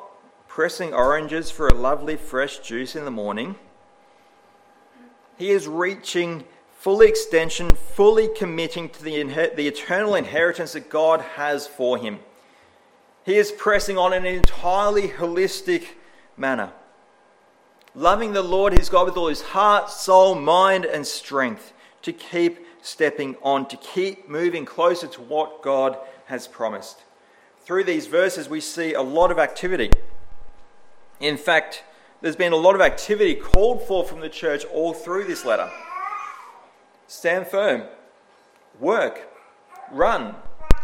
pressing 0.49 0.95
oranges 0.95 1.51
for 1.51 1.69
a 1.69 1.75
lovely 1.75 2.17
fresh 2.17 2.59
juice 2.59 2.97
in 2.97 3.05
the 3.05 3.11
morning. 3.11 3.57
He 5.37 5.51
is 5.51 5.67
reaching 5.67 6.45
full 6.73 7.01
extension, 7.01 7.71
fully 7.71 8.29
committing 8.37 8.89
to 8.91 9.03
the, 9.03 9.23
the 9.55 9.69
eternal 9.69 10.15
inheritance 10.15 10.73
that 10.73 10.91
God 10.91 11.21
has 11.21 11.67
for 11.67 11.99
him. 11.99 12.21
He 13.25 13.37
is 13.37 13.53
pressing 13.53 13.99
on 13.99 14.13
in 14.13 14.25
an 14.25 14.35
entirely 14.35 15.09
holistic 15.09 15.85
manner 16.37 16.73
loving 17.95 18.33
the 18.33 18.43
Lord 18.43 18.77
his 18.79 18.89
God 18.89 19.07
with 19.07 19.17
all 19.17 19.29
his 19.29 19.43
heart, 19.43 19.91
soul, 19.91 20.35
mind, 20.35 20.85
and 20.85 21.07
strength, 21.07 21.73
to 22.03 22.13
keep 22.13 22.67
stepping 22.83 23.37
on, 23.43 23.67
to 23.69 23.77
keep 23.77 24.29
moving 24.29 24.65
closer 24.65 25.07
to 25.07 25.21
what 25.21 25.63
God 25.63 25.99
has 26.27 26.49
promised. 26.49 27.03
Through 27.71 27.85
these 27.85 28.09
verses, 28.09 28.49
we 28.49 28.61
see 28.61 28.95
a 28.95 29.01
lot 29.01 29.31
of 29.31 29.39
activity. 29.39 29.93
In 31.21 31.37
fact, 31.37 31.85
there's 32.21 32.35
been 32.35 32.53
a 32.53 32.57
lot 32.57 32.75
of 32.75 32.81
activity 32.81 33.37
called 33.37 33.87
for 33.87 34.05
from 34.05 34.19
the 34.19 34.29
church 34.29 34.65
all 34.65 34.93
through 34.93 35.27
this 35.27 35.45
letter. 35.45 35.71
Stand 37.07 37.47
firm, 37.47 37.85
work, 38.81 39.29
run, 39.93 40.35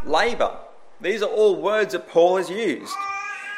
labour. 0.04 0.58
These 1.00 1.22
are 1.22 1.28
all 1.28 1.60
words 1.60 1.90
that 1.92 2.08
Paul 2.08 2.36
has 2.36 2.48
used. 2.48 2.94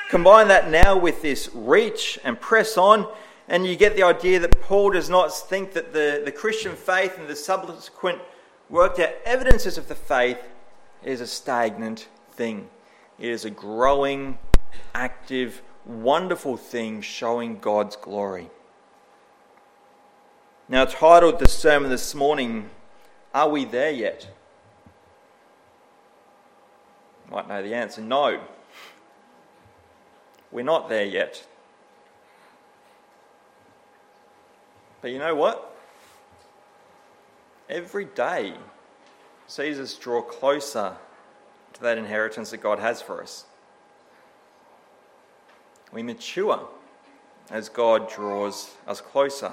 Combine 0.09 0.49
that 0.49 0.71
now 0.71 0.97
with 0.97 1.21
this 1.21 1.51
reach 1.53 2.19
and 2.25 2.41
press 2.41 2.79
on, 2.79 3.07
and 3.47 3.67
you 3.67 3.77
get 3.77 3.95
the 3.95 4.05
idea 4.05 4.38
that 4.38 4.59
Paul 4.62 4.93
does 4.93 5.11
not 5.11 5.37
think 5.37 5.75
that 5.75 5.93
the, 5.93 6.23
the 6.25 6.33
Christian 6.33 6.75
faith 6.75 7.19
and 7.19 7.29
the 7.29 7.37
subsequent 7.37 8.23
worked 8.71 8.99
out 8.99 9.11
evidences 9.27 9.77
of 9.77 9.88
the 9.88 9.95
faith 9.95 10.41
is 11.05 11.21
a 11.21 11.27
stagnant 11.27 12.09
thing. 12.33 12.71
It 13.19 13.29
is 13.29 13.45
a 13.45 13.51
growing, 13.51 14.39
active, 14.95 15.63
wonderful 15.85 16.57
thing 16.57 17.01
showing 17.01 17.59
God's 17.59 17.97
glory. 17.97 18.51
Now, 20.69 20.85
titled 20.85 21.39
the 21.39 21.49
sermon 21.49 21.91
this 21.91 22.15
morning, 22.15 22.71
Are 23.35 23.49
We 23.49 23.65
There 23.65 23.91
Yet? 23.91 24.29
You 27.27 27.35
might 27.35 27.49
know 27.49 27.63
the 27.63 27.75
answer 27.75 28.01
no. 28.01 28.41
We're 30.51 30.65
not 30.65 30.89
there 30.89 31.05
yet. 31.05 31.47
But 35.03 35.11
you 35.11 35.19
know 35.19 35.35
what? 35.35 35.77
Every 37.69 38.07
day 38.07 38.55
sees 39.47 39.79
us 39.79 39.95
draw 39.95 40.23
closer 40.23 40.97
to 41.79 41.83
that 41.85 41.99
inheritance 41.99 42.51
that 42.51 42.59
God 42.59 42.79
has 42.79 43.01
for 43.01 43.23
us. 43.23 43.45
We 45.93 46.03
mature 46.03 46.69
as 47.51 47.69
God 47.69 48.11
draws 48.11 48.73
us 48.87 49.01
closer. 49.01 49.53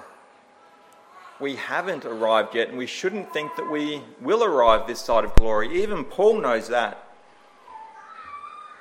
We 1.39 1.55
haven't 1.55 2.05
arrived 2.05 2.55
yet, 2.55 2.69
and 2.69 2.77
we 2.77 2.85
shouldn't 2.85 3.31
think 3.31 3.55
that 3.55 3.69
we 3.69 4.01
will 4.21 4.43
arrive 4.43 4.87
this 4.87 5.01
side 5.01 5.23
of 5.23 5.35
glory. 5.35 5.81
Even 5.81 6.03
Paul 6.03 6.41
knows 6.41 6.67
that. 6.69 7.01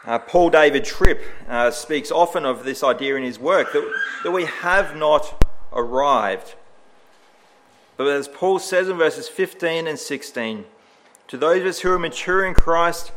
Uh, 0.06 0.18
Paul 0.18 0.50
David 0.50 0.84
Tripp 0.84 1.22
uh, 1.48 1.70
speaks 1.70 2.10
often 2.10 2.44
of 2.44 2.64
this 2.64 2.84
idea 2.84 3.16
in 3.16 3.22
his 3.22 3.38
work 3.38 3.72
that, 3.72 3.92
that 4.22 4.30
we 4.30 4.44
have 4.44 4.94
not 4.94 5.44
arrived. 5.72 6.54
But 7.96 8.08
as 8.08 8.28
Paul 8.28 8.58
says 8.58 8.88
in 8.88 8.98
verses 8.98 9.28
15 9.28 9.86
and 9.86 9.98
16, 9.98 10.64
to 11.28 11.38
those 11.38 11.60
of 11.62 11.66
us 11.66 11.80
who 11.80 11.90
are 11.90 11.98
mature 11.98 12.44
in 12.44 12.54
Christ, 12.54 13.12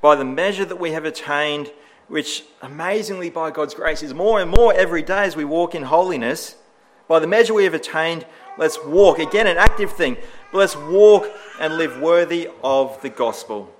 by 0.00 0.16
the 0.16 0.24
measure 0.24 0.64
that 0.64 0.80
we 0.80 0.92
have 0.92 1.04
attained, 1.04 1.70
which 2.08 2.44
amazingly 2.62 3.30
by 3.30 3.50
God's 3.50 3.74
grace 3.74 4.02
is 4.02 4.14
more 4.14 4.40
and 4.40 4.50
more 4.50 4.72
every 4.74 5.02
day 5.02 5.24
as 5.24 5.36
we 5.36 5.44
walk 5.44 5.74
in 5.74 5.82
holiness, 5.84 6.56
by 7.08 7.18
the 7.18 7.26
measure 7.26 7.54
we 7.54 7.64
have 7.64 7.74
attained, 7.74 8.24
let's 8.56 8.78
walk. 8.84 9.18
Again, 9.18 9.46
an 9.46 9.56
active 9.56 9.92
thing, 9.92 10.16
but 10.52 10.58
let's 10.58 10.76
walk 10.76 11.28
and 11.60 11.76
live 11.76 12.00
worthy 12.00 12.48
of 12.62 13.00
the 13.02 13.10
gospel. 13.10 13.74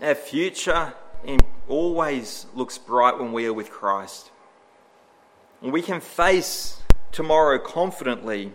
Our 0.00 0.14
future 0.14 0.94
always 1.68 2.46
looks 2.54 2.78
bright 2.78 3.18
when 3.18 3.32
we 3.32 3.46
are 3.46 3.52
with 3.52 3.70
Christ. 3.70 4.30
And 5.62 5.72
we 5.72 5.82
can 5.82 6.00
face 6.00 6.80
tomorrow 7.12 7.58
confidently 7.58 8.52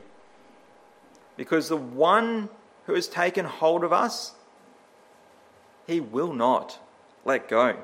because 1.35 1.69
the 1.69 1.77
one 1.77 2.49
who 2.85 2.93
has 2.93 3.07
taken 3.07 3.45
hold 3.45 3.83
of 3.83 3.91
us, 3.91 4.33
he 5.91 5.99
will 5.99 6.33
not 6.33 6.79
let 7.25 7.47
go. 7.47 7.77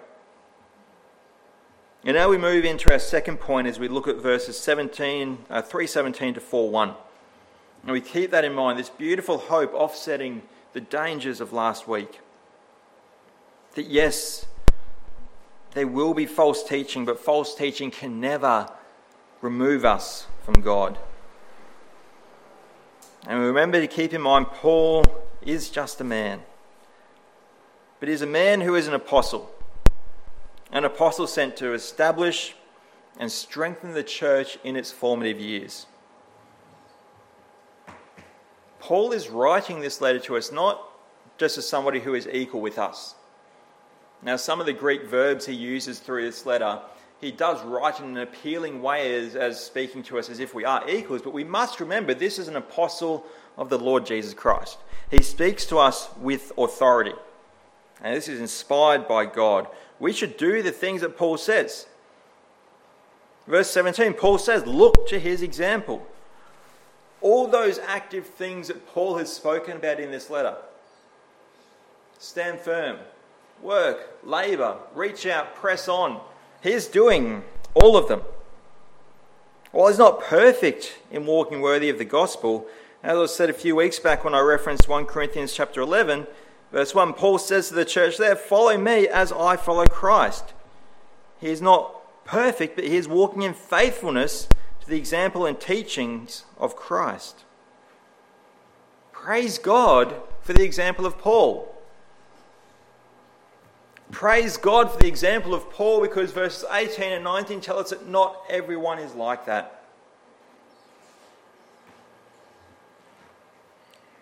And 2.04 2.16
now 2.16 2.30
we 2.30 2.38
move 2.38 2.64
into 2.64 2.92
our 2.92 3.00
second 3.00 3.40
point 3.40 3.68
as 3.68 3.80
we 3.80 3.88
look 3.88 4.08
at 4.08 4.18
verses 4.18 4.58
17, 4.60 5.46
uh, 5.50 5.62
317 5.62 6.36
to 6.36 6.40
41. 6.40 6.94
And 7.84 7.92
we 7.92 8.02
keep 8.02 8.32
that 8.32 8.46
in 8.46 8.54
mind, 8.54 8.80
this 8.80 8.90
beautiful 8.90 9.38
hope 9.38 9.74
offsetting 9.74 10.42
the 10.74 10.82
dangers 10.82 11.42
of 11.42 11.54
last 11.54 11.88
week. 11.88 12.22
That 13.76 13.88
yes, 13.88 14.46
there 15.74 15.88
will 15.88 16.14
be 16.14 16.26
false 16.26 16.64
teaching, 16.64 17.06
but 17.06 17.20
false 17.20 17.56
teaching 17.56 17.92
can 17.92 18.20
never 18.20 18.70
remove 19.42 19.86
us 19.86 20.28
from 20.44 20.62
God. 20.62 20.98
And 23.28 23.40
remember 23.42 23.82
to 23.82 23.88
keep 23.88 24.14
in 24.14 24.22
mind, 24.22 24.48
Paul 24.48 25.04
is 25.42 25.70
just 25.70 26.00
a 26.00 26.06
man. 26.06 26.42
But 28.00 28.10
he's 28.10 28.22
a 28.22 28.28
man 28.28 28.62
who 28.62 28.76
is 28.76 28.88
an 28.88 28.94
apostle. 28.94 29.52
An 30.72 30.86
apostle 30.86 31.28
sent 31.28 31.58
to 31.58 31.74
establish 31.74 32.56
and 33.20 33.32
strengthen 33.32 33.94
the 33.94 34.04
church 34.04 34.58
in 34.64 34.76
its 34.76 34.92
formative 34.92 35.40
years. 35.40 35.88
Paul 38.80 39.12
is 39.12 39.30
writing 39.30 39.82
this 39.82 40.02
letter 40.02 40.20
to 40.20 40.38
us 40.38 40.52
not 40.52 40.82
just 41.38 41.58
as 41.58 41.68
somebody 41.68 42.00
who 42.00 42.14
is 42.14 42.28
equal 42.32 42.62
with 42.62 42.78
us. 42.78 43.16
Now, 44.22 44.36
some 44.36 44.60
of 44.60 44.66
the 44.66 44.74
Greek 44.74 45.06
verbs 45.06 45.46
he 45.46 45.54
uses 45.54 46.00
through 46.00 46.24
this 46.24 46.46
letter 46.46 46.82
he 47.20 47.32
does 47.32 47.64
write 47.64 48.00
in 48.00 48.06
an 48.06 48.18
appealing 48.18 48.82
way 48.82 49.16
as, 49.16 49.36
as 49.36 49.60
speaking 49.60 50.04
to 50.04 50.20
us 50.20 50.30
as 50.30 50.40
if 50.40 50.54
we 50.54 50.66
are 50.66 50.88
equals, 50.88 51.24
but 51.24 51.34
we 51.34 51.44
must 51.44 51.80
remember 51.80 52.14
this 52.14 52.38
is 52.38 52.48
an 52.48 52.56
apostle 52.56 53.26
of 53.58 53.70
the 53.70 53.80
Lord 53.80 54.06
Jesus 54.06 54.34
Christ. 54.34 54.78
He 55.10 55.24
speaks 55.24 55.66
to 55.68 55.80
us 55.80 56.10
with 56.18 56.52
authority. 56.58 57.14
And 58.04 58.16
this 58.16 58.28
is 58.28 58.40
inspired 58.40 59.08
by 59.08 59.26
God. 59.26 59.68
We 60.00 60.14
should 60.14 60.38
do 60.38 60.62
the 60.62 60.72
things 60.72 61.02
that 61.02 61.18
Paul 61.18 61.38
says. 61.38 61.88
Verse 63.48 63.70
17, 63.72 64.14
Paul 64.14 64.38
says, 64.38 64.66
Look 64.66 65.08
to 65.08 65.20
his 65.20 65.42
example. 65.42 66.06
All 67.22 67.48
those 67.48 67.80
active 67.80 68.28
things 68.28 68.68
that 68.68 68.88
Paul 68.88 69.18
has 69.18 69.32
spoken 69.32 69.78
about 69.78 70.00
in 70.00 70.12
this 70.12 70.30
letter 70.30 70.56
stand 72.20 72.60
firm, 72.60 72.98
work, 73.62 74.18
labour, 74.24 74.78
reach 74.94 75.26
out, 75.26 75.56
press 75.56 75.88
on 75.88 76.20
He's 76.62 76.88
doing 76.88 77.44
all 77.74 77.96
of 77.96 78.08
them. 78.08 78.22
While 79.72 79.90
he's 79.90 79.98
not 79.98 80.22
perfect 80.22 80.98
in 81.12 81.26
walking 81.26 81.62
worthy 81.62 81.90
of 81.90 81.98
the 81.98 82.06
gospel, 82.06 82.68
as 83.04 83.18
I 83.18 83.26
said 83.28 83.50
a 83.50 83.54
few 83.54 83.76
weeks 83.76 84.00
back 84.00 84.24
when 84.24 84.34
I 84.34 84.40
referenced 84.40 84.88
1 84.88 85.06
Corinthians 85.06 85.54
chapter 85.54 85.82
11, 85.82 86.26
verse 86.72 86.94
1, 86.94 87.14
Paul 87.14 87.38
says 87.38 87.70
to 87.70 87.76
the 87.76 87.86
church 87.86 88.18
there, 88.18 88.36
Follow 88.36 88.78
me 88.78 89.08
as 89.08 89.32
I 89.32 89.58
follow 89.58 89.86
Christ. 89.86 90.54
He 91.40 91.48
is 91.48 91.62
not 91.62 92.26
perfect, 92.26 92.76
but 92.76 92.86
he 92.86 92.98
is 92.98 93.08
walking 93.08 93.44
in 93.44 93.54
faithfulness 93.54 94.48
to 94.82 94.90
the 94.90 94.98
example 94.98 95.46
and 95.46 95.60
teachings 95.60 96.44
of 96.58 96.76
Christ. 96.76 97.44
Praise 99.12 99.58
God 99.58 100.16
for 100.42 100.54
the 100.54 100.64
example 100.64 101.06
of 101.06 101.18
Paul. 101.18 101.74
Praise 104.12 104.56
God 104.56 104.92
for 104.92 105.00
the 105.00 105.08
example 105.08 105.54
of 105.54 105.70
Paul 105.70 106.02
because 106.02 106.32
verses 106.32 106.64
18 106.72 107.12
and 107.12 107.24
19 107.24 107.60
tell 107.60 107.78
us 107.78 107.90
that 107.90 108.08
not 108.08 108.42
everyone 108.50 109.00
is 109.00 109.14
like 109.16 109.46
that. 109.46 109.84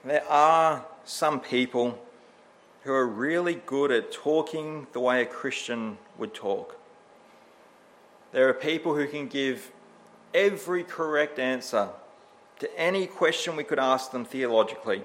There 0.04 0.28
are 0.28 0.86
some 1.04 1.40
people 1.40 2.00
who 2.86 2.94
are 2.94 3.08
really 3.08 3.56
good 3.66 3.92
at 3.92 4.12
talking 4.12 4.86
the 4.94 5.00
way 5.00 5.20
a 5.20 5.26
Christian 5.26 5.98
would 6.20 6.36
talk. 6.36 6.78
There 8.32 8.48
are 8.48 8.54
people 8.54 8.94
who 8.94 9.08
can 9.08 9.28
give 9.28 9.72
every 10.36 10.84
correct 10.84 11.40
answer 11.40 11.90
to 12.60 12.80
any 12.80 13.08
question 13.08 13.56
we 13.56 13.64
could 13.64 13.80
ask 13.80 14.12
them 14.12 14.24
theologically. 14.24 15.02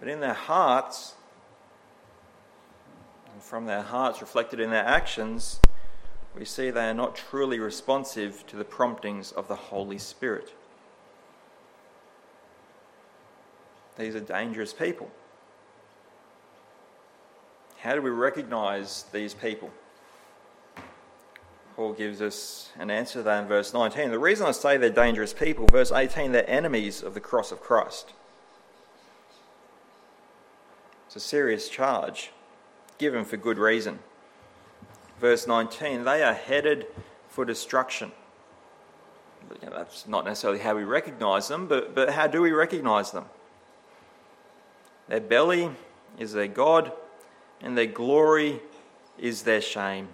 But 0.00 0.08
in 0.08 0.20
their 0.20 0.32
hearts, 0.32 1.14
and 3.30 3.42
from 3.42 3.66
their 3.66 3.82
hearts 3.82 4.22
reflected 4.22 4.58
in 4.58 4.70
their 4.70 4.86
actions, 4.86 5.60
we 6.34 6.46
see 6.46 6.70
they 6.70 6.88
are 6.88 6.94
not 6.94 7.14
truly 7.14 7.58
responsive 7.58 8.46
to 8.46 8.56
the 8.56 8.64
promptings 8.64 9.32
of 9.32 9.48
the 9.48 9.54
Holy 9.54 9.98
Spirit. 9.98 10.54
These 13.98 14.14
are 14.14 14.20
dangerous 14.20 14.72
people. 14.72 15.10
How 17.78 17.94
do 17.94 18.02
we 18.02 18.10
recognize 18.10 19.04
these 19.12 19.34
people? 19.34 19.70
Paul 21.76 21.92
gives 21.92 22.22
us 22.22 22.70
an 22.78 22.90
answer 22.90 23.18
to 23.18 23.22
that 23.24 23.42
in 23.42 23.48
verse 23.48 23.74
19. 23.74 24.10
The 24.10 24.18
reason 24.18 24.46
I 24.46 24.52
say 24.52 24.76
they're 24.76 24.90
dangerous 24.90 25.32
people, 25.32 25.66
verse 25.66 25.90
18, 25.90 26.32
they're 26.32 26.48
enemies 26.48 27.02
of 27.02 27.14
the 27.14 27.20
cross 27.20 27.50
of 27.50 27.60
Christ. 27.60 28.12
It's 31.06 31.16
a 31.16 31.20
serious 31.20 31.68
charge 31.68 32.30
given 32.98 33.24
for 33.24 33.36
good 33.36 33.58
reason. 33.58 33.98
Verse 35.20 35.46
19, 35.46 36.04
they 36.04 36.22
are 36.22 36.34
headed 36.34 36.86
for 37.28 37.44
destruction. 37.44 38.12
You 39.60 39.68
know, 39.68 39.76
that's 39.76 40.06
not 40.08 40.24
necessarily 40.24 40.60
how 40.60 40.74
we 40.74 40.84
recognize 40.84 41.48
them, 41.48 41.66
but, 41.66 41.94
but 41.94 42.10
how 42.10 42.26
do 42.28 42.40
we 42.40 42.52
recognize 42.52 43.10
them? 43.10 43.26
Their 45.08 45.20
belly 45.20 45.70
is 46.18 46.32
their 46.32 46.48
God, 46.48 46.92
and 47.60 47.76
their 47.76 47.86
glory 47.86 48.60
is 49.18 49.42
their 49.42 49.60
shame. 49.60 50.08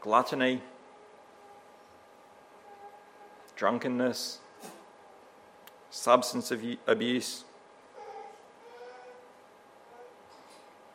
Gluttony, 0.00 0.60
drunkenness, 3.54 4.40
substance 5.90 6.50
abuse, 6.88 7.44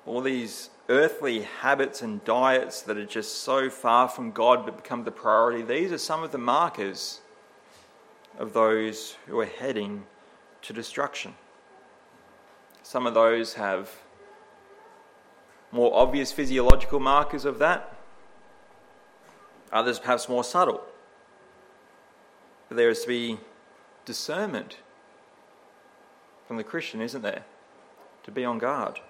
all 0.06 0.20
these 0.20 0.70
earthly 0.90 1.42
habits 1.42 2.02
and 2.02 2.24
diets 2.24 2.82
that 2.84 2.98
are 2.98 3.06
just 3.06 3.42
so 3.42 3.70
far 3.70 4.08
from 4.08 4.32
God 4.32 4.66
but 4.66 4.78
become 4.78 5.04
the 5.04 5.12
priority, 5.12 5.62
these 5.62 5.92
are 5.92 5.98
some 5.98 6.24
of 6.24 6.32
the 6.32 6.38
markers 6.38 7.22
of 8.38 8.54
those 8.54 9.16
who 9.26 9.40
are 9.40 9.46
heading 9.46 10.06
to 10.62 10.74
destruction. 10.74 11.34
Some 12.84 13.06
of 13.06 13.14
those 13.14 13.56
have 13.56 13.92
more 15.72 15.94
obvious 15.94 16.32
physiological 16.32 17.00
markers 17.00 17.44
of 17.44 17.60
that, 17.60 17.94
others 19.72 20.00
perhaps 20.00 20.30
more 20.30 20.44
subtle. 20.44 20.82
But 22.70 22.78
there 22.78 22.90
is 22.90 23.02
to 23.02 23.08
be 23.08 23.38
discernment 24.06 24.78
from 26.48 26.56
the 26.56 26.64
Christian, 26.64 27.02
isn't 27.02 27.22
there? 27.22 27.44
To 28.24 28.32
be 28.32 28.46
on 28.46 28.58
guard. 28.58 29.02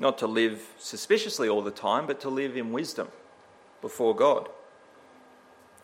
Not 0.00 0.18
to 0.18 0.26
live 0.26 0.66
suspiciously 0.78 1.48
all 1.48 1.62
the 1.62 1.70
time, 1.70 2.06
but 2.08 2.20
to 2.22 2.28
live 2.28 2.56
in 2.56 2.72
wisdom 2.72 3.08
before 3.80 4.16
God. 4.16 4.48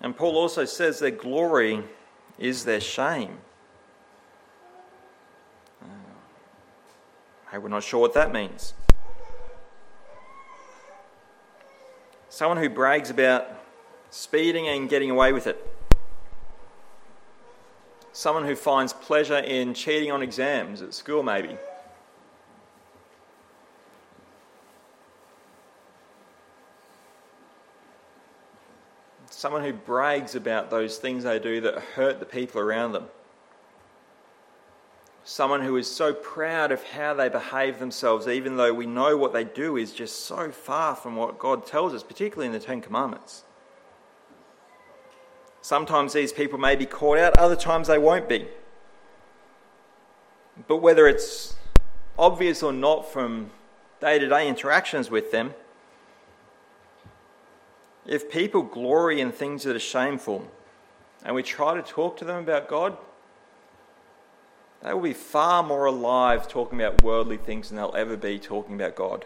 And 0.00 0.16
Paul 0.16 0.36
also 0.36 0.64
says 0.64 0.98
their 0.98 1.12
glory 1.12 1.84
is 2.38 2.64
their 2.64 2.80
shame. 2.80 3.38
Uh, 5.80 5.86
hey, 7.52 7.58
we're 7.58 7.68
not 7.68 7.84
sure 7.84 8.00
what 8.00 8.14
that 8.14 8.32
means. 8.32 8.74
Someone 12.28 12.58
who 12.58 12.68
brags 12.68 13.10
about 13.10 13.46
speeding 14.10 14.66
and 14.66 14.88
getting 14.88 15.10
away 15.10 15.32
with 15.32 15.46
it 15.46 15.64
someone 18.16 18.46
who 18.46 18.56
finds 18.56 18.94
pleasure 18.94 19.36
in 19.36 19.74
cheating 19.74 20.10
on 20.10 20.22
exams 20.22 20.80
at 20.80 20.94
school, 20.94 21.22
maybe. 21.22 21.54
Someone 29.46 29.62
who 29.62 29.74
brags 29.74 30.34
about 30.34 30.70
those 30.70 30.98
things 30.98 31.22
they 31.22 31.38
do 31.38 31.60
that 31.60 31.78
hurt 31.78 32.18
the 32.18 32.26
people 32.26 32.60
around 32.60 32.90
them. 32.90 33.04
Someone 35.22 35.62
who 35.62 35.76
is 35.76 35.88
so 35.88 36.12
proud 36.12 36.72
of 36.72 36.82
how 36.82 37.14
they 37.14 37.28
behave 37.28 37.78
themselves, 37.78 38.26
even 38.26 38.56
though 38.56 38.74
we 38.74 38.86
know 38.86 39.16
what 39.16 39.32
they 39.32 39.44
do 39.44 39.76
is 39.76 39.92
just 39.92 40.24
so 40.24 40.50
far 40.50 40.96
from 40.96 41.14
what 41.14 41.38
God 41.38 41.64
tells 41.64 41.94
us, 41.94 42.02
particularly 42.02 42.48
in 42.48 42.52
the 42.52 42.58
Ten 42.58 42.80
Commandments. 42.80 43.44
Sometimes 45.62 46.12
these 46.12 46.32
people 46.32 46.58
may 46.58 46.74
be 46.74 46.84
caught 46.84 47.16
out, 47.16 47.38
other 47.38 47.54
times 47.54 47.86
they 47.86 47.98
won't 47.98 48.28
be. 48.28 48.48
But 50.66 50.78
whether 50.78 51.06
it's 51.06 51.54
obvious 52.18 52.64
or 52.64 52.72
not 52.72 53.08
from 53.08 53.52
day 54.00 54.18
to 54.18 54.28
day 54.28 54.48
interactions 54.48 55.08
with 55.08 55.30
them, 55.30 55.54
if 58.06 58.30
people 58.30 58.62
glory 58.62 59.20
in 59.20 59.32
things 59.32 59.64
that 59.64 59.76
are 59.76 59.80
shameful 59.80 60.46
and 61.24 61.34
we 61.34 61.42
try 61.42 61.74
to 61.74 61.82
talk 61.82 62.16
to 62.18 62.24
them 62.24 62.42
about 62.42 62.68
God, 62.68 62.96
they 64.82 64.92
will 64.94 65.00
be 65.00 65.12
far 65.12 65.62
more 65.62 65.86
alive 65.86 66.48
talking 66.48 66.80
about 66.80 67.02
worldly 67.02 67.36
things 67.36 67.68
than 67.68 67.76
they'll 67.76 67.94
ever 67.96 68.16
be 68.16 68.38
talking 68.38 68.74
about 68.74 68.94
God. 68.94 69.24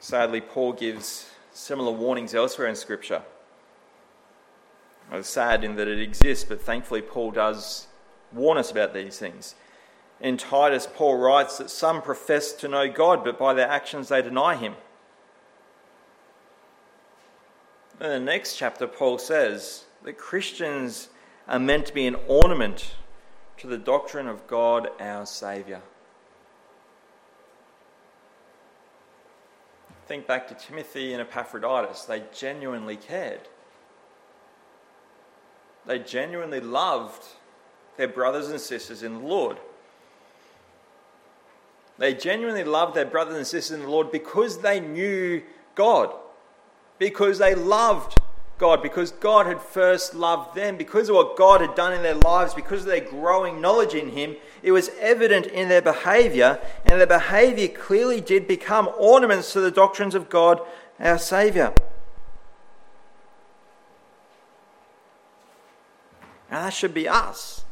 Sadly, 0.00 0.40
Paul 0.40 0.72
gives 0.72 1.30
similar 1.52 1.92
warnings 1.92 2.34
elsewhere 2.34 2.66
in 2.66 2.74
Scripture. 2.74 3.22
It's 5.12 5.28
sad 5.28 5.62
in 5.62 5.76
that 5.76 5.86
it 5.86 6.00
exists, 6.00 6.44
but 6.44 6.60
thankfully 6.60 7.02
Paul 7.02 7.30
does 7.30 7.86
warn 8.32 8.58
us 8.58 8.70
about 8.70 8.94
these 8.94 9.18
things. 9.18 9.54
In 10.20 10.36
Titus, 10.36 10.86
Paul 10.92 11.18
writes 11.18 11.58
that 11.58 11.70
some 11.70 12.00
profess 12.00 12.52
to 12.52 12.68
know 12.68 12.88
God, 12.88 13.24
but 13.24 13.38
by 13.38 13.54
their 13.54 13.68
actions 13.68 14.08
they 14.08 14.22
deny 14.22 14.54
him. 14.54 14.74
In 18.00 18.08
the 18.08 18.20
next 18.20 18.56
chapter, 18.56 18.86
Paul 18.86 19.18
says 19.18 19.84
that 20.04 20.18
Christians 20.18 21.08
are 21.48 21.58
meant 21.58 21.86
to 21.86 21.94
be 21.94 22.06
an 22.06 22.16
ornament 22.26 22.94
to 23.58 23.66
the 23.66 23.78
doctrine 23.78 24.26
of 24.26 24.46
God 24.46 24.88
our 25.00 25.26
Saviour. 25.26 25.82
Think 30.06 30.26
back 30.26 30.48
to 30.48 30.54
Timothy 30.54 31.12
and 31.12 31.22
Epaphroditus. 31.22 32.04
They 32.04 32.24
genuinely 32.34 32.96
cared. 32.96 33.48
They 35.86 35.98
genuinely 35.98 36.60
loved 36.60 37.24
their 37.96 38.08
brothers 38.08 38.48
and 38.48 38.60
sisters 38.60 39.02
in 39.02 39.14
the 39.14 39.26
Lord. 39.26 39.58
They 42.02 42.14
genuinely 42.14 42.64
loved 42.64 42.96
their 42.96 43.06
brothers 43.06 43.36
and 43.36 43.46
sisters 43.46 43.76
in 43.78 43.84
the 43.84 43.88
Lord 43.88 44.10
because 44.10 44.58
they 44.58 44.80
knew 44.80 45.40
God, 45.76 46.12
because 46.98 47.38
they 47.38 47.54
loved 47.54 48.18
God, 48.58 48.82
because 48.82 49.12
God 49.12 49.46
had 49.46 49.60
first 49.60 50.12
loved 50.12 50.56
them, 50.56 50.76
because 50.76 51.08
of 51.08 51.14
what 51.14 51.36
God 51.36 51.60
had 51.60 51.76
done 51.76 51.92
in 51.92 52.02
their 52.02 52.16
lives, 52.16 52.54
because 52.54 52.80
of 52.80 52.86
their 52.88 53.08
growing 53.08 53.60
knowledge 53.60 53.94
in 53.94 54.08
Him. 54.08 54.34
It 54.64 54.72
was 54.72 54.90
evident 54.98 55.46
in 55.46 55.68
their 55.68 55.80
behavior, 55.80 56.58
and 56.86 56.98
their 56.98 57.06
behavior 57.06 57.68
clearly 57.68 58.20
did 58.20 58.48
become 58.48 58.90
ornaments 58.98 59.52
to 59.52 59.60
the 59.60 59.70
doctrines 59.70 60.16
of 60.16 60.28
God, 60.28 60.60
our 60.98 61.18
Saviour. 61.18 61.72
And 66.50 66.64
that 66.64 66.72
should 66.72 66.94
be 66.94 67.08
us. 67.08 67.62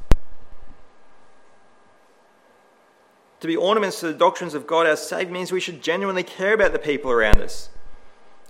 To 3.41 3.47
be 3.47 3.57
ornaments 3.57 4.01
to 4.01 4.07
the 4.07 4.15
doctrines 4.15 4.55
of 4.55 4.67
God, 4.67 4.87
our 4.87 4.97
Saviour, 4.97 5.33
means 5.33 5.51
we 5.51 5.61
should 5.61 5.83
genuinely 5.83 6.23
care 6.23 6.53
about 6.53 6.73
the 6.73 6.79
people 6.79 7.11
around 7.11 7.41
us. 7.41 7.71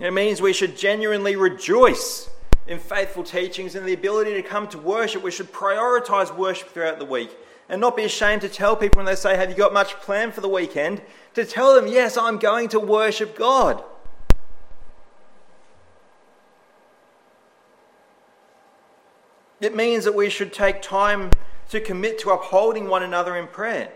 It 0.00 0.12
means 0.12 0.42
we 0.42 0.52
should 0.52 0.76
genuinely 0.76 1.36
rejoice 1.36 2.28
in 2.66 2.78
faithful 2.78 3.22
teachings 3.22 3.74
and 3.74 3.86
the 3.86 3.92
ability 3.92 4.34
to 4.34 4.42
come 4.42 4.66
to 4.68 4.78
worship. 4.78 5.22
We 5.22 5.30
should 5.30 5.52
prioritize 5.52 6.36
worship 6.36 6.70
throughout 6.70 6.98
the 6.98 7.04
week 7.04 7.30
and 7.68 7.80
not 7.80 7.96
be 7.96 8.04
ashamed 8.04 8.42
to 8.42 8.48
tell 8.48 8.74
people 8.74 8.98
when 8.98 9.06
they 9.06 9.14
say, 9.14 9.36
Have 9.36 9.48
you 9.48 9.56
got 9.56 9.72
much 9.72 9.94
planned 10.00 10.34
for 10.34 10.40
the 10.40 10.48
weekend? 10.48 11.02
To 11.34 11.44
tell 11.44 11.74
them, 11.74 11.86
Yes, 11.86 12.16
I'm 12.16 12.38
going 12.38 12.68
to 12.70 12.80
worship 12.80 13.36
God. 13.38 13.84
It 19.60 19.76
means 19.76 20.04
that 20.04 20.14
we 20.14 20.30
should 20.30 20.52
take 20.52 20.82
time 20.82 21.30
to 21.68 21.80
commit 21.80 22.18
to 22.20 22.30
upholding 22.30 22.88
one 22.88 23.02
another 23.02 23.36
in 23.36 23.46
prayer. 23.46 23.92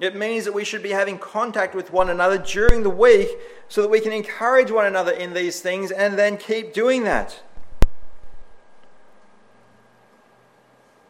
It 0.00 0.14
means 0.14 0.44
that 0.44 0.54
we 0.54 0.64
should 0.64 0.82
be 0.82 0.90
having 0.90 1.18
contact 1.18 1.74
with 1.74 1.92
one 1.92 2.08
another 2.08 2.38
during 2.38 2.82
the 2.82 2.90
week 2.90 3.28
so 3.68 3.82
that 3.82 3.90
we 3.90 4.00
can 4.00 4.12
encourage 4.12 4.70
one 4.70 4.86
another 4.86 5.12
in 5.12 5.34
these 5.34 5.60
things 5.60 5.90
and 5.90 6.16
then 6.16 6.36
keep 6.36 6.72
doing 6.72 7.04
that. 7.04 7.42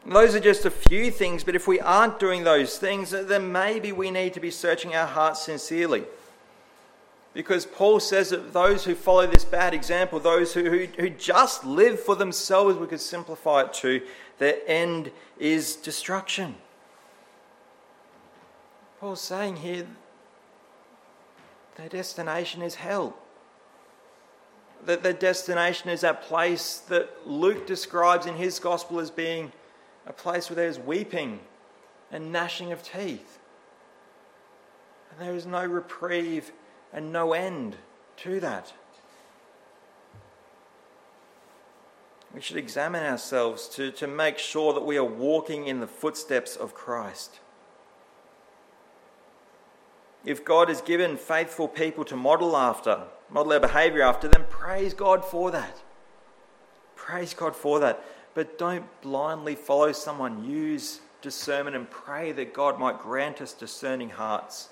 Those 0.06 0.34
are 0.34 0.40
just 0.40 0.64
a 0.64 0.70
few 0.70 1.10
things, 1.10 1.44
but 1.44 1.54
if 1.54 1.68
we 1.68 1.80
aren't 1.80 2.18
doing 2.18 2.44
those 2.44 2.78
things, 2.78 3.10
then 3.10 3.52
maybe 3.52 3.92
we 3.92 4.10
need 4.10 4.32
to 4.34 4.40
be 4.40 4.50
searching 4.50 4.94
our 4.94 5.06
hearts 5.06 5.42
sincerely. 5.42 6.04
Because 7.34 7.66
Paul 7.66 8.00
says 8.00 8.30
that 8.30 8.54
those 8.54 8.84
who 8.84 8.94
follow 8.94 9.26
this 9.26 9.44
bad 9.44 9.74
example, 9.74 10.18
those 10.18 10.54
who, 10.54 10.70
who, 10.70 10.86
who 10.98 11.10
just 11.10 11.62
live 11.62 12.00
for 12.00 12.16
themselves, 12.16 12.78
we 12.78 12.86
could 12.86 13.02
simplify 13.02 13.62
it 13.62 13.74
to, 13.74 14.00
their 14.38 14.56
end 14.66 15.10
is 15.38 15.76
destruction. 15.76 16.54
Paul's 19.00 19.20
saying 19.20 19.56
here 19.56 19.86
their 21.76 21.88
destination 21.88 22.62
is 22.62 22.74
hell. 22.74 23.16
That 24.84 25.02
their 25.02 25.12
destination 25.12 25.90
is 25.90 26.00
that 26.00 26.22
place 26.22 26.78
that 26.88 27.26
Luke 27.26 27.66
describes 27.66 28.26
in 28.26 28.34
his 28.34 28.58
gospel 28.58 28.98
as 28.98 29.10
being 29.10 29.52
a 30.06 30.12
place 30.12 30.50
where 30.50 30.56
there's 30.56 30.78
weeping 30.78 31.40
and 32.10 32.32
gnashing 32.32 32.72
of 32.72 32.82
teeth. 32.82 33.38
And 35.10 35.20
there 35.20 35.34
is 35.34 35.46
no 35.46 35.64
reprieve 35.64 36.52
and 36.92 37.12
no 37.12 37.32
end 37.32 37.76
to 38.18 38.40
that. 38.40 38.72
We 42.34 42.40
should 42.40 42.56
examine 42.56 43.04
ourselves 43.04 43.68
to, 43.70 43.90
to 43.92 44.06
make 44.06 44.38
sure 44.38 44.72
that 44.74 44.84
we 44.84 44.96
are 44.96 45.04
walking 45.04 45.66
in 45.66 45.80
the 45.80 45.86
footsteps 45.86 46.56
of 46.56 46.74
Christ. 46.74 47.40
If 50.24 50.44
God 50.44 50.68
has 50.68 50.80
given 50.80 51.16
faithful 51.16 51.68
people 51.68 52.04
to 52.06 52.16
model 52.16 52.56
after, 52.56 53.04
model 53.30 53.50
their 53.50 53.60
behavior 53.60 54.02
after, 54.02 54.28
then 54.28 54.44
praise 54.48 54.94
God 54.94 55.24
for 55.24 55.50
that. 55.50 55.80
Praise 56.96 57.34
God 57.34 57.54
for 57.54 57.80
that. 57.80 58.04
But 58.34 58.58
don't 58.58 58.84
blindly 59.00 59.54
follow 59.54 59.92
someone. 59.92 60.44
Use 60.44 61.00
discernment 61.22 61.76
and 61.76 61.90
pray 61.90 62.32
that 62.32 62.52
God 62.52 62.78
might 62.78 62.98
grant 62.98 63.40
us 63.40 63.52
discerning 63.52 64.10
hearts 64.10 64.68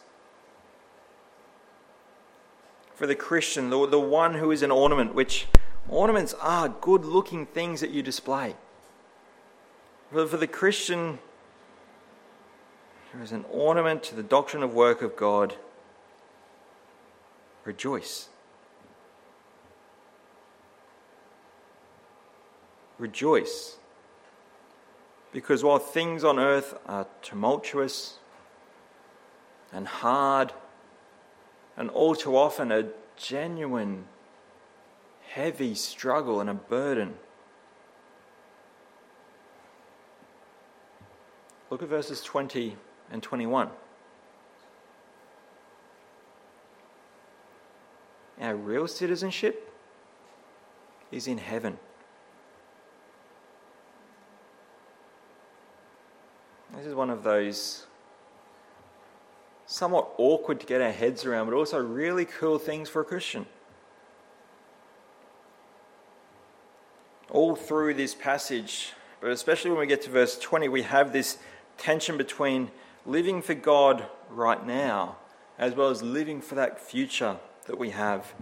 for 2.96 3.06
the 3.06 3.14
Christian, 3.14 3.68
the, 3.68 3.86
the 3.86 4.00
one 4.00 4.34
who 4.34 4.50
is 4.50 4.62
an 4.62 4.70
ornament, 4.70 5.14
which 5.14 5.46
ornaments 5.88 6.34
are 6.40 6.68
good 6.68 7.04
looking 7.04 7.44
things 7.44 7.82
that 7.82 7.90
you 7.90 8.02
display. 8.02 8.56
For, 10.10 10.26
for 10.26 10.38
the 10.38 10.46
Christian, 10.46 11.18
who 13.16 13.22
is 13.22 13.32
an 13.32 13.44
ornament 13.50 14.02
to 14.02 14.14
the 14.14 14.22
doctrine 14.22 14.62
of 14.62 14.74
work 14.74 15.00
of 15.00 15.16
God, 15.16 15.54
rejoice. 17.64 18.28
Rejoice. 22.98 23.76
Because 25.32 25.62
while 25.64 25.78
things 25.78 26.24
on 26.24 26.38
earth 26.38 26.74
are 26.86 27.06
tumultuous 27.22 28.18
and 29.72 29.86
hard 29.86 30.52
and 31.76 31.90
all 31.90 32.14
too 32.14 32.36
often 32.36 32.72
a 32.72 32.86
genuine, 33.16 34.04
heavy 35.28 35.74
struggle 35.74 36.40
and 36.40 36.48
a 36.48 36.54
burden. 36.54 37.14
Look 41.70 41.82
at 41.82 41.88
verses 41.88 42.22
20 42.22 42.76
and 43.10 43.22
21. 43.22 43.70
Our 48.40 48.54
real 48.54 48.86
citizenship 48.86 49.72
is 51.10 51.26
in 51.26 51.38
heaven. 51.38 51.78
This 56.76 56.84
is 56.84 56.94
one 56.94 57.08
of 57.08 57.22
those 57.22 57.86
somewhat 59.66 60.10
awkward 60.18 60.60
to 60.60 60.66
get 60.66 60.80
our 60.80 60.92
heads 60.92 61.24
around, 61.24 61.46
but 61.46 61.54
also 61.56 61.78
really 61.82 62.24
cool 62.24 62.58
things 62.58 62.88
for 62.88 63.00
a 63.00 63.04
Christian. 63.04 63.46
All 67.30 67.56
through 67.56 67.94
this 67.94 68.14
passage, 68.14 68.92
but 69.20 69.30
especially 69.30 69.70
when 69.70 69.80
we 69.80 69.86
get 69.86 70.02
to 70.02 70.10
verse 70.10 70.38
20, 70.38 70.68
we 70.68 70.82
have 70.82 71.12
this 71.12 71.38
tension 71.78 72.16
between 72.16 72.70
living 73.06 73.40
for 73.40 73.54
God 73.54 74.06
right 74.30 74.66
now 74.66 75.16
as 75.58 75.74
well 75.74 75.90
as 75.90 76.02
living 76.02 76.40
for 76.40 76.54
that 76.56 76.80
future 76.80 77.36
that 77.66 77.78
we 77.78 77.90
have. 77.90 78.34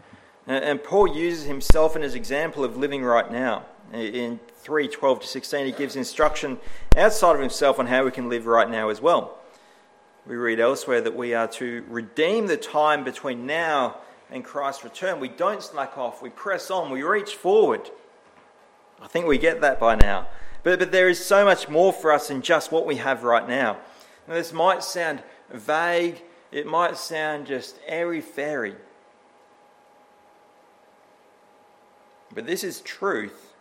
And 0.46 0.83
Paul 0.83 1.16
uses 1.16 1.46
himself 1.46 1.96
in 1.96 2.03
his 2.03 2.14
example 2.14 2.64
of 2.64 2.77
living 2.77 3.03
right 3.03 3.31
now. 3.31 3.64
In 3.92 4.40
3 4.57 4.88
12 4.88 5.20
to 5.20 5.27
16, 5.27 5.66
he 5.66 5.72
gives 5.72 5.96
instruction 5.96 6.59
outside 6.96 7.35
of 7.35 7.40
himself 7.40 7.79
on 7.79 7.87
how 7.87 8.05
we 8.05 8.11
can 8.11 8.29
live 8.29 8.46
right 8.46 8.68
now 8.68 8.88
as 8.88 9.00
well. 9.00 9.38
We 10.27 10.37
read 10.37 10.59
elsewhere 10.59 11.00
that 11.03 11.14
we 11.14 11.35
are 11.35 11.48
to 11.48 11.85
redeem 11.88 12.46
the 12.46 12.57
time 12.57 13.05
between 13.05 13.46
now 13.46 13.98
and 14.31 14.42
Christ's 14.42 14.85
return. 14.85 15.20
We 15.20 15.29
don't 15.29 15.62
slack 15.62 15.96
off, 15.96 16.22
we 16.22 16.31
press 16.31 16.70
on, 16.70 16.90
we 16.90 17.03
reach 17.03 17.37
forward. 17.37 17.90
I 19.00 19.07
think 19.07 19.27
we 19.27 19.38
get 19.38 19.61
that 19.61 19.79
by 19.79 19.96
now. 19.96 20.29
But, 20.62 20.79
but 20.79 20.92
there 20.92 21.09
is 21.09 21.24
so 21.24 21.44
much 21.44 21.68
more 21.68 21.92
for 21.92 22.11
us 22.11 22.29
than 22.29 22.40
just 22.40 22.72
what 22.72 22.87
we 22.87 22.96
have 22.96 23.22
right 23.22 23.46
now. 23.46 23.79
Now 24.27 24.35
this 24.35 24.53
might 24.53 24.83
sound 24.83 25.23
vague, 25.51 26.23
it 26.51 26.67
might 26.67 26.97
sound 26.97 27.47
just 27.47 27.79
airy 27.87 28.21
fairy. 28.21 28.77
But 32.35 32.47
this 32.47 32.65
is 32.65 32.81
truth. 32.81 33.53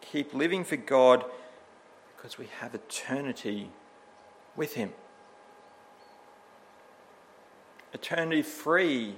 Keep 0.00 0.34
living 0.34 0.64
for 0.64 0.76
God 0.76 1.24
because 2.16 2.38
we 2.38 2.46
have 2.60 2.74
eternity 2.74 3.70
with 4.56 4.74
Him 4.74 4.92
eternity 7.94 8.42
free 8.42 9.14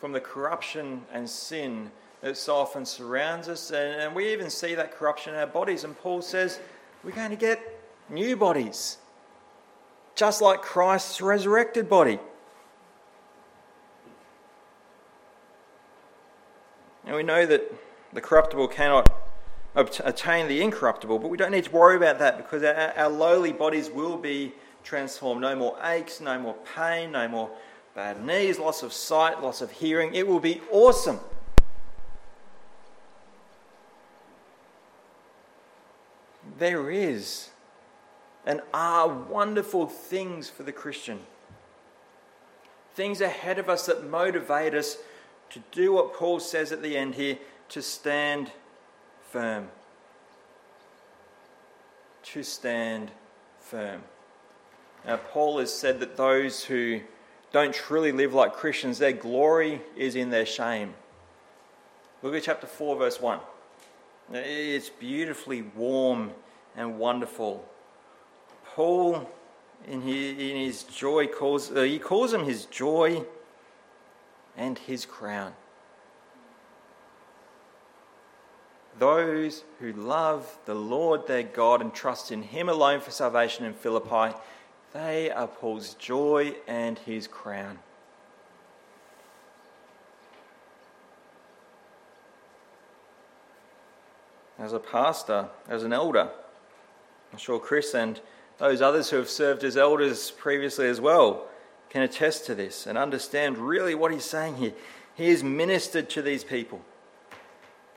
from 0.00 0.12
the 0.12 0.20
corruption 0.20 1.02
and 1.12 1.28
sin 1.28 1.90
that 2.22 2.36
so 2.36 2.54
often 2.54 2.86
surrounds 2.86 3.48
us, 3.48 3.70
and, 3.70 4.00
and 4.00 4.14
we 4.14 4.32
even 4.32 4.48
see 4.48 4.74
that 4.74 4.96
corruption 4.96 5.34
in 5.34 5.40
our 5.40 5.46
bodies. 5.46 5.84
And 5.84 5.96
Paul 5.98 6.22
says 6.22 6.60
we're 7.04 7.10
going 7.10 7.30
to 7.30 7.36
get 7.36 7.60
new 8.08 8.36
bodies, 8.36 8.98
just 10.18 10.42
like 10.42 10.62
Christ's 10.62 11.20
resurrected 11.20 11.88
body. 11.88 12.18
And 17.06 17.14
we 17.14 17.22
know 17.22 17.46
that 17.46 17.72
the 18.12 18.20
corruptible 18.20 18.66
cannot 18.66 19.08
attain 19.76 20.48
the 20.48 20.60
incorruptible, 20.60 21.20
but 21.20 21.28
we 21.28 21.36
don't 21.36 21.52
need 21.52 21.64
to 21.64 21.70
worry 21.70 21.96
about 21.96 22.18
that 22.18 22.36
because 22.36 22.64
our, 22.64 22.92
our 22.96 23.08
lowly 23.08 23.52
bodies 23.52 23.90
will 23.90 24.16
be 24.16 24.52
transformed. 24.82 25.40
No 25.40 25.54
more 25.54 25.78
aches, 25.84 26.20
no 26.20 26.36
more 26.36 26.56
pain, 26.74 27.12
no 27.12 27.28
more 27.28 27.48
bad 27.94 28.24
knees, 28.26 28.58
loss 28.58 28.82
of 28.82 28.92
sight, 28.92 29.40
loss 29.40 29.60
of 29.60 29.70
hearing. 29.70 30.12
It 30.14 30.26
will 30.26 30.40
be 30.40 30.60
awesome. 30.72 31.20
There 36.58 36.90
is 36.90 37.50
and 38.48 38.62
are 38.72 39.06
wonderful 39.06 39.86
things 39.86 40.48
for 40.48 40.62
the 40.62 40.72
Christian. 40.72 41.20
Things 42.94 43.20
ahead 43.20 43.58
of 43.58 43.68
us 43.68 43.84
that 43.86 44.08
motivate 44.08 44.72
us 44.74 44.96
to 45.50 45.62
do 45.70 45.92
what 45.92 46.14
Paul 46.14 46.40
says 46.40 46.72
at 46.72 46.82
the 46.82 46.96
end 46.96 47.14
here 47.14 47.36
to 47.68 47.82
stand 47.82 48.50
firm. 49.30 49.68
To 52.22 52.42
stand 52.42 53.10
firm. 53.60 54.00
Now, 55.06 55.18
Paul 55.18 55.58
has 55.58 55.72
said 55.72 56.00
that 56.00 56.16
those 56.16 56.64
who 56.64 57.02
don't 57.52 57.74
truly 57.74 58.12
live 58.12 58.32
like 58.32 58.54
Christians, 58.54 58.98
their 58.98 59.12
glory 59.12 59.82
is 59.94 60.16
in 60.16 60.30
their 60.30 60.46
shame. 60.46 60.94
Look 62.22 62.34
at 62.34 62.44
chapter 62.44 62.66
4, 62.66 62.96
verse 62.96 63.20
1. 63.20 63.40
It's 64.32 64.88
beautifully 64.88 65.60
warm 65.60 66.30
and 66.74 66.98
wonderful. 66.98 67.68
Paul, 68.78 69.28
in 69.88 70.02
his, 70.02 70.84
joy, 70.84 71.26
calls, 71.26 71.72
uh, 71.72 71.82
he 71.82 71.98
calls 71.98 72.30
them 72.30 72.44
his 72.44 72.64
joy 72.66 73.24
and 74.56 74.78
his 74.78 75.04
crown. 75.04 75.54
Those 78.96 79.64
who 79.80 79.92
love 79.92 80.58
the 80.64 80.76
Lord 80.76 81.26
their 81.26 81.42
God 81.42 81.80
and 81.80 81.92
trust 81.92 82.30
in 82.30 82.40
him 82.40 82.68
alone 82.68 83.00
for 83.00 83.10
salvation 83.10 83.64
in 83.64 83.72
Philippi, 83.72 84.38
they 84.92 85.28
are 85.28 85.48
Paul's 85.48 85.94
joy 85.94 86.54
and 86.68 87.00
his 87.00 87.26
crown. 87.26 87.80
As 94.56 94.72
a 94.72 94.78
pastor, 94.78 95.48
as 95.68 95.82
an 95.82 95.92
elder, 95.92 96.30
I'm 97.32 97.38
sure 97.38 97.58
Chris 97.58 97.92
and 97.92 98.20
those 98.58 98.82
others 98.82 99.10
who 99.10 99.16
have 99.16 99.30
served 99.30 99.64
as 99.64 99.76
elders 99.76 100.30
previously 100.32 100.88
as 100.88 101.00
well 101.00 101.46
can 101.90 102.02
attest 102.02 102.44
to 102.46 102.54
this 102.54 102.86
and 102.86 102.98
understand 102.98 103.56
really 103.56 103.94
what 103.94 104.12
he's 104.12 104.24
saying 104.24 104.56
here. 104.56 104.72
He 105.14 105.30
has 105.30 105.42
ministered 105.42 106.10
to 106.10 106.22
these 106.22 106.44
people, 106.44 106.80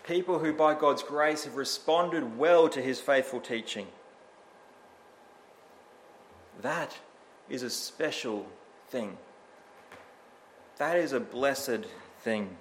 people 0.03 0.39
who, 0.39 0.53
by 0.53 0.73
God's 0.73 1.03
grace, 1.03 1.43
have 1.43 1.55
responded 1.55 2.37
well 2.37 2.69
to 2.69 2.81
his 2.81 2.99
faithful 2.99 3.39
teaching. 3.39 3.87
That 6.61 6.97
is 7.49 7.63
a 7.63 7.69
special 7.69 8.47
thing. 8.89 9.17
That 10.77 10.97
is 10.97 11.13
a 11.13 11.19
blessed 11.19 11.85
thing. 12.21 12.57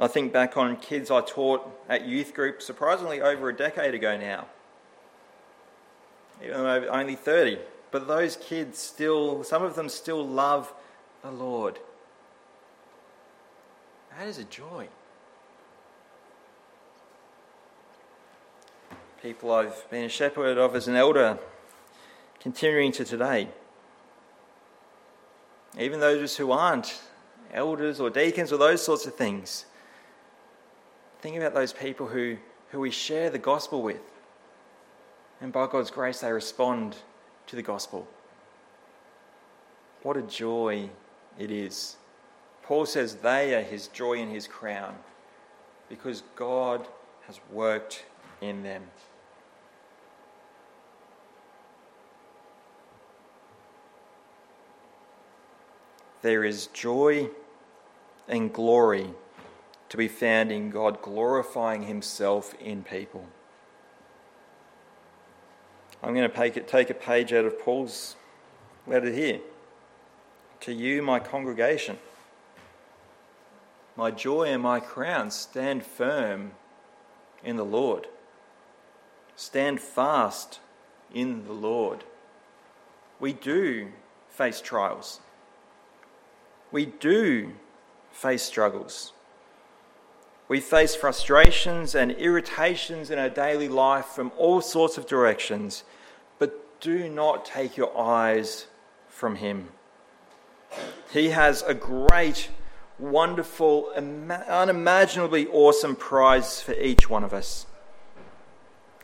I 0.00 0.08
think 0.08 0.32
back 0.32 0.56
on 0.56 0.78
kids 0.78 1.10
I 1.10 1.20
taught 1.20 1.60
at 1.86 2.06
youth 2.06 2.32
group 2.32 2.62
surprisingly 2.62 3.20
over 3.20 3.50
a 3.50 3.56
decade 3.56 3.94
ago 3.94 4.16
now. 4.16 4.46
Even 6.42 6.62
though 6.62 6.86
only 6.88 7.16
30. 7.16 7.58
But 7.90 8.08
those 8.08 8.36
kids 8.36 8.78
still, 8.78 9.44
some 9.44 9.62
of 9.62 9.74
them 9.74 9.90
still 9.90 10.26
love 10.26 10.72
the 11.22 11.30
Lord. 11.30 11.78
That 14.16 14.26
is 14.26 14.38
a 14.38 14.44
joy. 14.44 14.88
People 19.20 19.52
I've 19.52 19.90
been 19.90 20.04
a 20.04 20.08
shepherd 20.08 20.56
of 20.56 20.74
as 20.74 20.88
an 20.88 20.96
elder, 20.96 21.38
continuing 22.40 22.90
to 22.92 23.04
today. 23.04 23.48
Even 25.78 26.00
those 26.00 26.38
who 26.38 26.52
aren't 26.52 27.02
elders 27.52 28.00
or 28.00 28.08
deacons 28.08 28.50
or 28.50 28.56
those 28.56 28.82
sorts 28.82 29.04
of 29.04 29.14
things. 29.14 29.66
Think 31.20 31.36
about 31.36 31.54
those 31.54 31.72
people 31.72 32.06
who, 32.06 32.36
who 32.70 32.80
we 32.80 32.90
share 32.90 33.30
the 33.30 33.38
gospel 33.38 33.82
with. 33.82 34.00
And 35.40 35.52
by 35.52 35.66
God's 35.66 35.90
grace, 35.90 36.20
they 36.20 36.32
respond 36.32 36.96
to 37.46 37.56
the 37.56 37.62
gospel. 37.62 38.06
What 40.02 40.16
a 40.16 40.22
joy 40.22 40.88
it 41.38 41.50
is. 41.50 41.96
Paul 42.62 42.86
says 42.86 43.16
they 43.16 43.54
are 43.54 43.62
his 43.62 43.88
joy 43.88 44.18
and 44.20 44.30
his 44.30 44.46
crown 44.46 44.94
because 45.88 46.22
God 46.36 46.86
has 47.26 47.40
worked 47.50 48.04
in 48.40 48.62
them. 48.62 48.82
There 56.22 56.44
is 56.44 56.68
joy 56.68 57.28
and 58.28 58.52
glory 58.52 59.10
to 59.90 59.96
be 59.96 60.08
found 60.08 60.50
in 60.50 60.70
God 60.70 61.02
glorifying 61.02 61.82
Himself 61.82 62.54
in 62.54 62.82
people. 62.82 63.26
I'm 66.02 66.14
going 66.14 66.30
to 66.30 66.60
take, 66.62 66.88
a 66.88 66.94
page 66.94 67.32
out 67.32 67.44
of 67.44 67.60
Paul's 67.60 68.16
letter 68.86 69.12
here. 69.12 69.40
To 70.60 70.72
you, 70.72 71.02
my 71.02 71.18
congregation, 71.18 71.98
my 73.96 74.10
joy 74.10 74.44
and 74.44 74.62
my 74.62 74.80
crown, 74.80 75.30
stand 75.30 75.84
firm 75.84 76.52
in 77.44 77.56
the 77.56 77.64
Lord. 77.64 78.06
Stand 79.36 79.80
fast 79.80 80.60
in 81.12 81.44
the 81.46 81.52
Lord. 81.52 82.04
We 83.18 83.32
do 83.32 83.88
face 84.28 84.60
trials. 84.60 85.20
We 86.70 86.86
do 86.86 87.52
face 88.12 88.42
struggles. 88.42 89.12
We 90.50 90.58
face 90.58 90.96
frustrations 90.96 91.94
and 91.94 92.10
irritations 92.10 93.12
in 93.12 93.20
our 93.20 93.28
daily 93.28 93.68
life 93.68 94.06
from 94.06 94.32
all 94.36 94.60
sorts 94.60 94.98
of 94.98 95.06
directions, 95.06 95.84
but 96.40 96.80
do 96.80 97.08
not 97.08 97.44
take 97.44 97.76
your 97.76 97.96
eyes 97.96 98.66
from 99.06 99.36
Him. 99.36 99.68
He 101.12 101.28
has 101.28 101.62
a 101.62 101.72
great, 101.72 102.48
wonderful, 102.98 103.92
unimaginably 103.94 105.46
awesome 105.46 105.94
prize 105.94 106.60
for 106.60 106.72
each 106.72 107.08
one 107.08 107.22
of 107.22 107.32
us. 107.32 107.66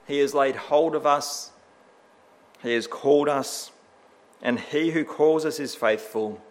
He 0.08 0.18
has 0.18 0.34
laid 0.34 0.56
hold 0.56 0.96
of 0.96 1.06
us, 1.06 1.52
He 2.60 2.72
has 2.72 2.88
called 2.88 3.28
us, 3.28 3.70
and 4.42 4.58
He 4.58 4.90
who 4.90 5.04
calls 5.04 5.44
us 5.44 5.60
is 5.60 5.76
faithful 5.76 6.42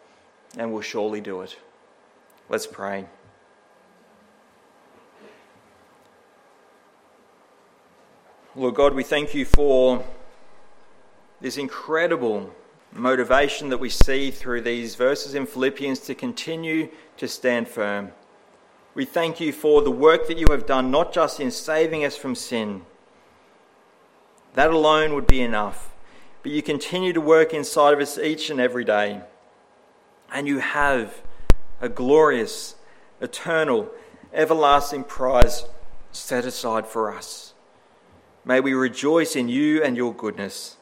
and 0.57 0.71
will 0.71 0.79
surely 0.79 1.19
do 1.19 1.41
it. 1.41 1.57
Let's 2.47 2.65
pray. 2.65 3.07
Lord 8.57 8.75
God, 8.75 8.93
we 8.93 9.03
thank 9.03 9.33
you 9.33 9.43
for 9.43 10.05
this 11.41 11.57
incredible 11.57 12.55
motivation 12.93 13.67
that 13.67 13.79
we 13.79 13.89
see 13.89 14.31
through 14.31 14.61
these 14.61 14.95
verses 14.95 15.35
in 15.35 15.45
Philippians 15.45 15.99
to 15.99 16.15
continue 16.15 16.87
to 17.17 17.27
stand 17.27 17.67
firm. 17.67 18.13
We 18.93 19.03
thank 19.03 19.41
you 19.41 19.51
for 19.51 19.81
the 19.81 19.91
work 19.91 20.27
that 20.27 20.37
you 20.37 20.47
have 20.51 20.65
done, 20.65 20.89
not 20.89 21.11
just 21.11 21.41
in 21.41 21.51
saving 21.51 22.05
us 22.05 22.15
from 22.15 22.33
sin. 22.33 22.83
That 24.53 24.71
alone 24.71 25.15
would 25.15 25.27
be 25.27 25.41
enough. 25.41 25.93
But 26.41 26.53
you 26.53 26.61
continue 26.61 27.11
to 27.11 27.19
work 27.19 27.53
inside 27.53 27.93
of 27.93 27.99
us 27.99 28.17
each 28.17 28.49
and 28.49 28.61
every 28.61 28.85
day. 28.85 29.19
And 30.31 30.47
you 30.47 30.59
have 30.59 31.21
a 31.81 31.89
glorious, 31.89 32.75
eternal, 33.19 33.89
everlasting 34.31 35.03
prize 35.03 35.65
set 36.13 36.45
aside 36.45 36.87
for 36.87 37.13
us. 37.13 37.51
May 38.47 38.59
we 38.59 38.73
rejoice 38.73 39.35
in 39.35 39.49
you 39.49 39.83
and 39.83 39.97
your 39.97 40.13
goodness, 40.13 40.77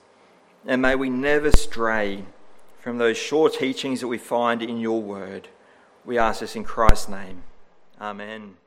and 0.65 0.81
may 0.81 0.95
we 0.95 1.09
never 1.09 1.49
stray 1.49 2.25
from 2.77 2.97
those 2.97 3.15
sure 3.15 3.49
teachings 3.49 4.01
that 4.01 4.09
we 4.09 4.17
find 4.17 4.61
in 4.61 4.81
your 4.81 5.01
word. 5.01 5.47
We 6.03 6.17
ask 6.17 6.41
this 6.41 6.57
in 6.57 6.65
Christ's 6.65 7.07
name. 7.07 7.43
Amen. 8.01 8.57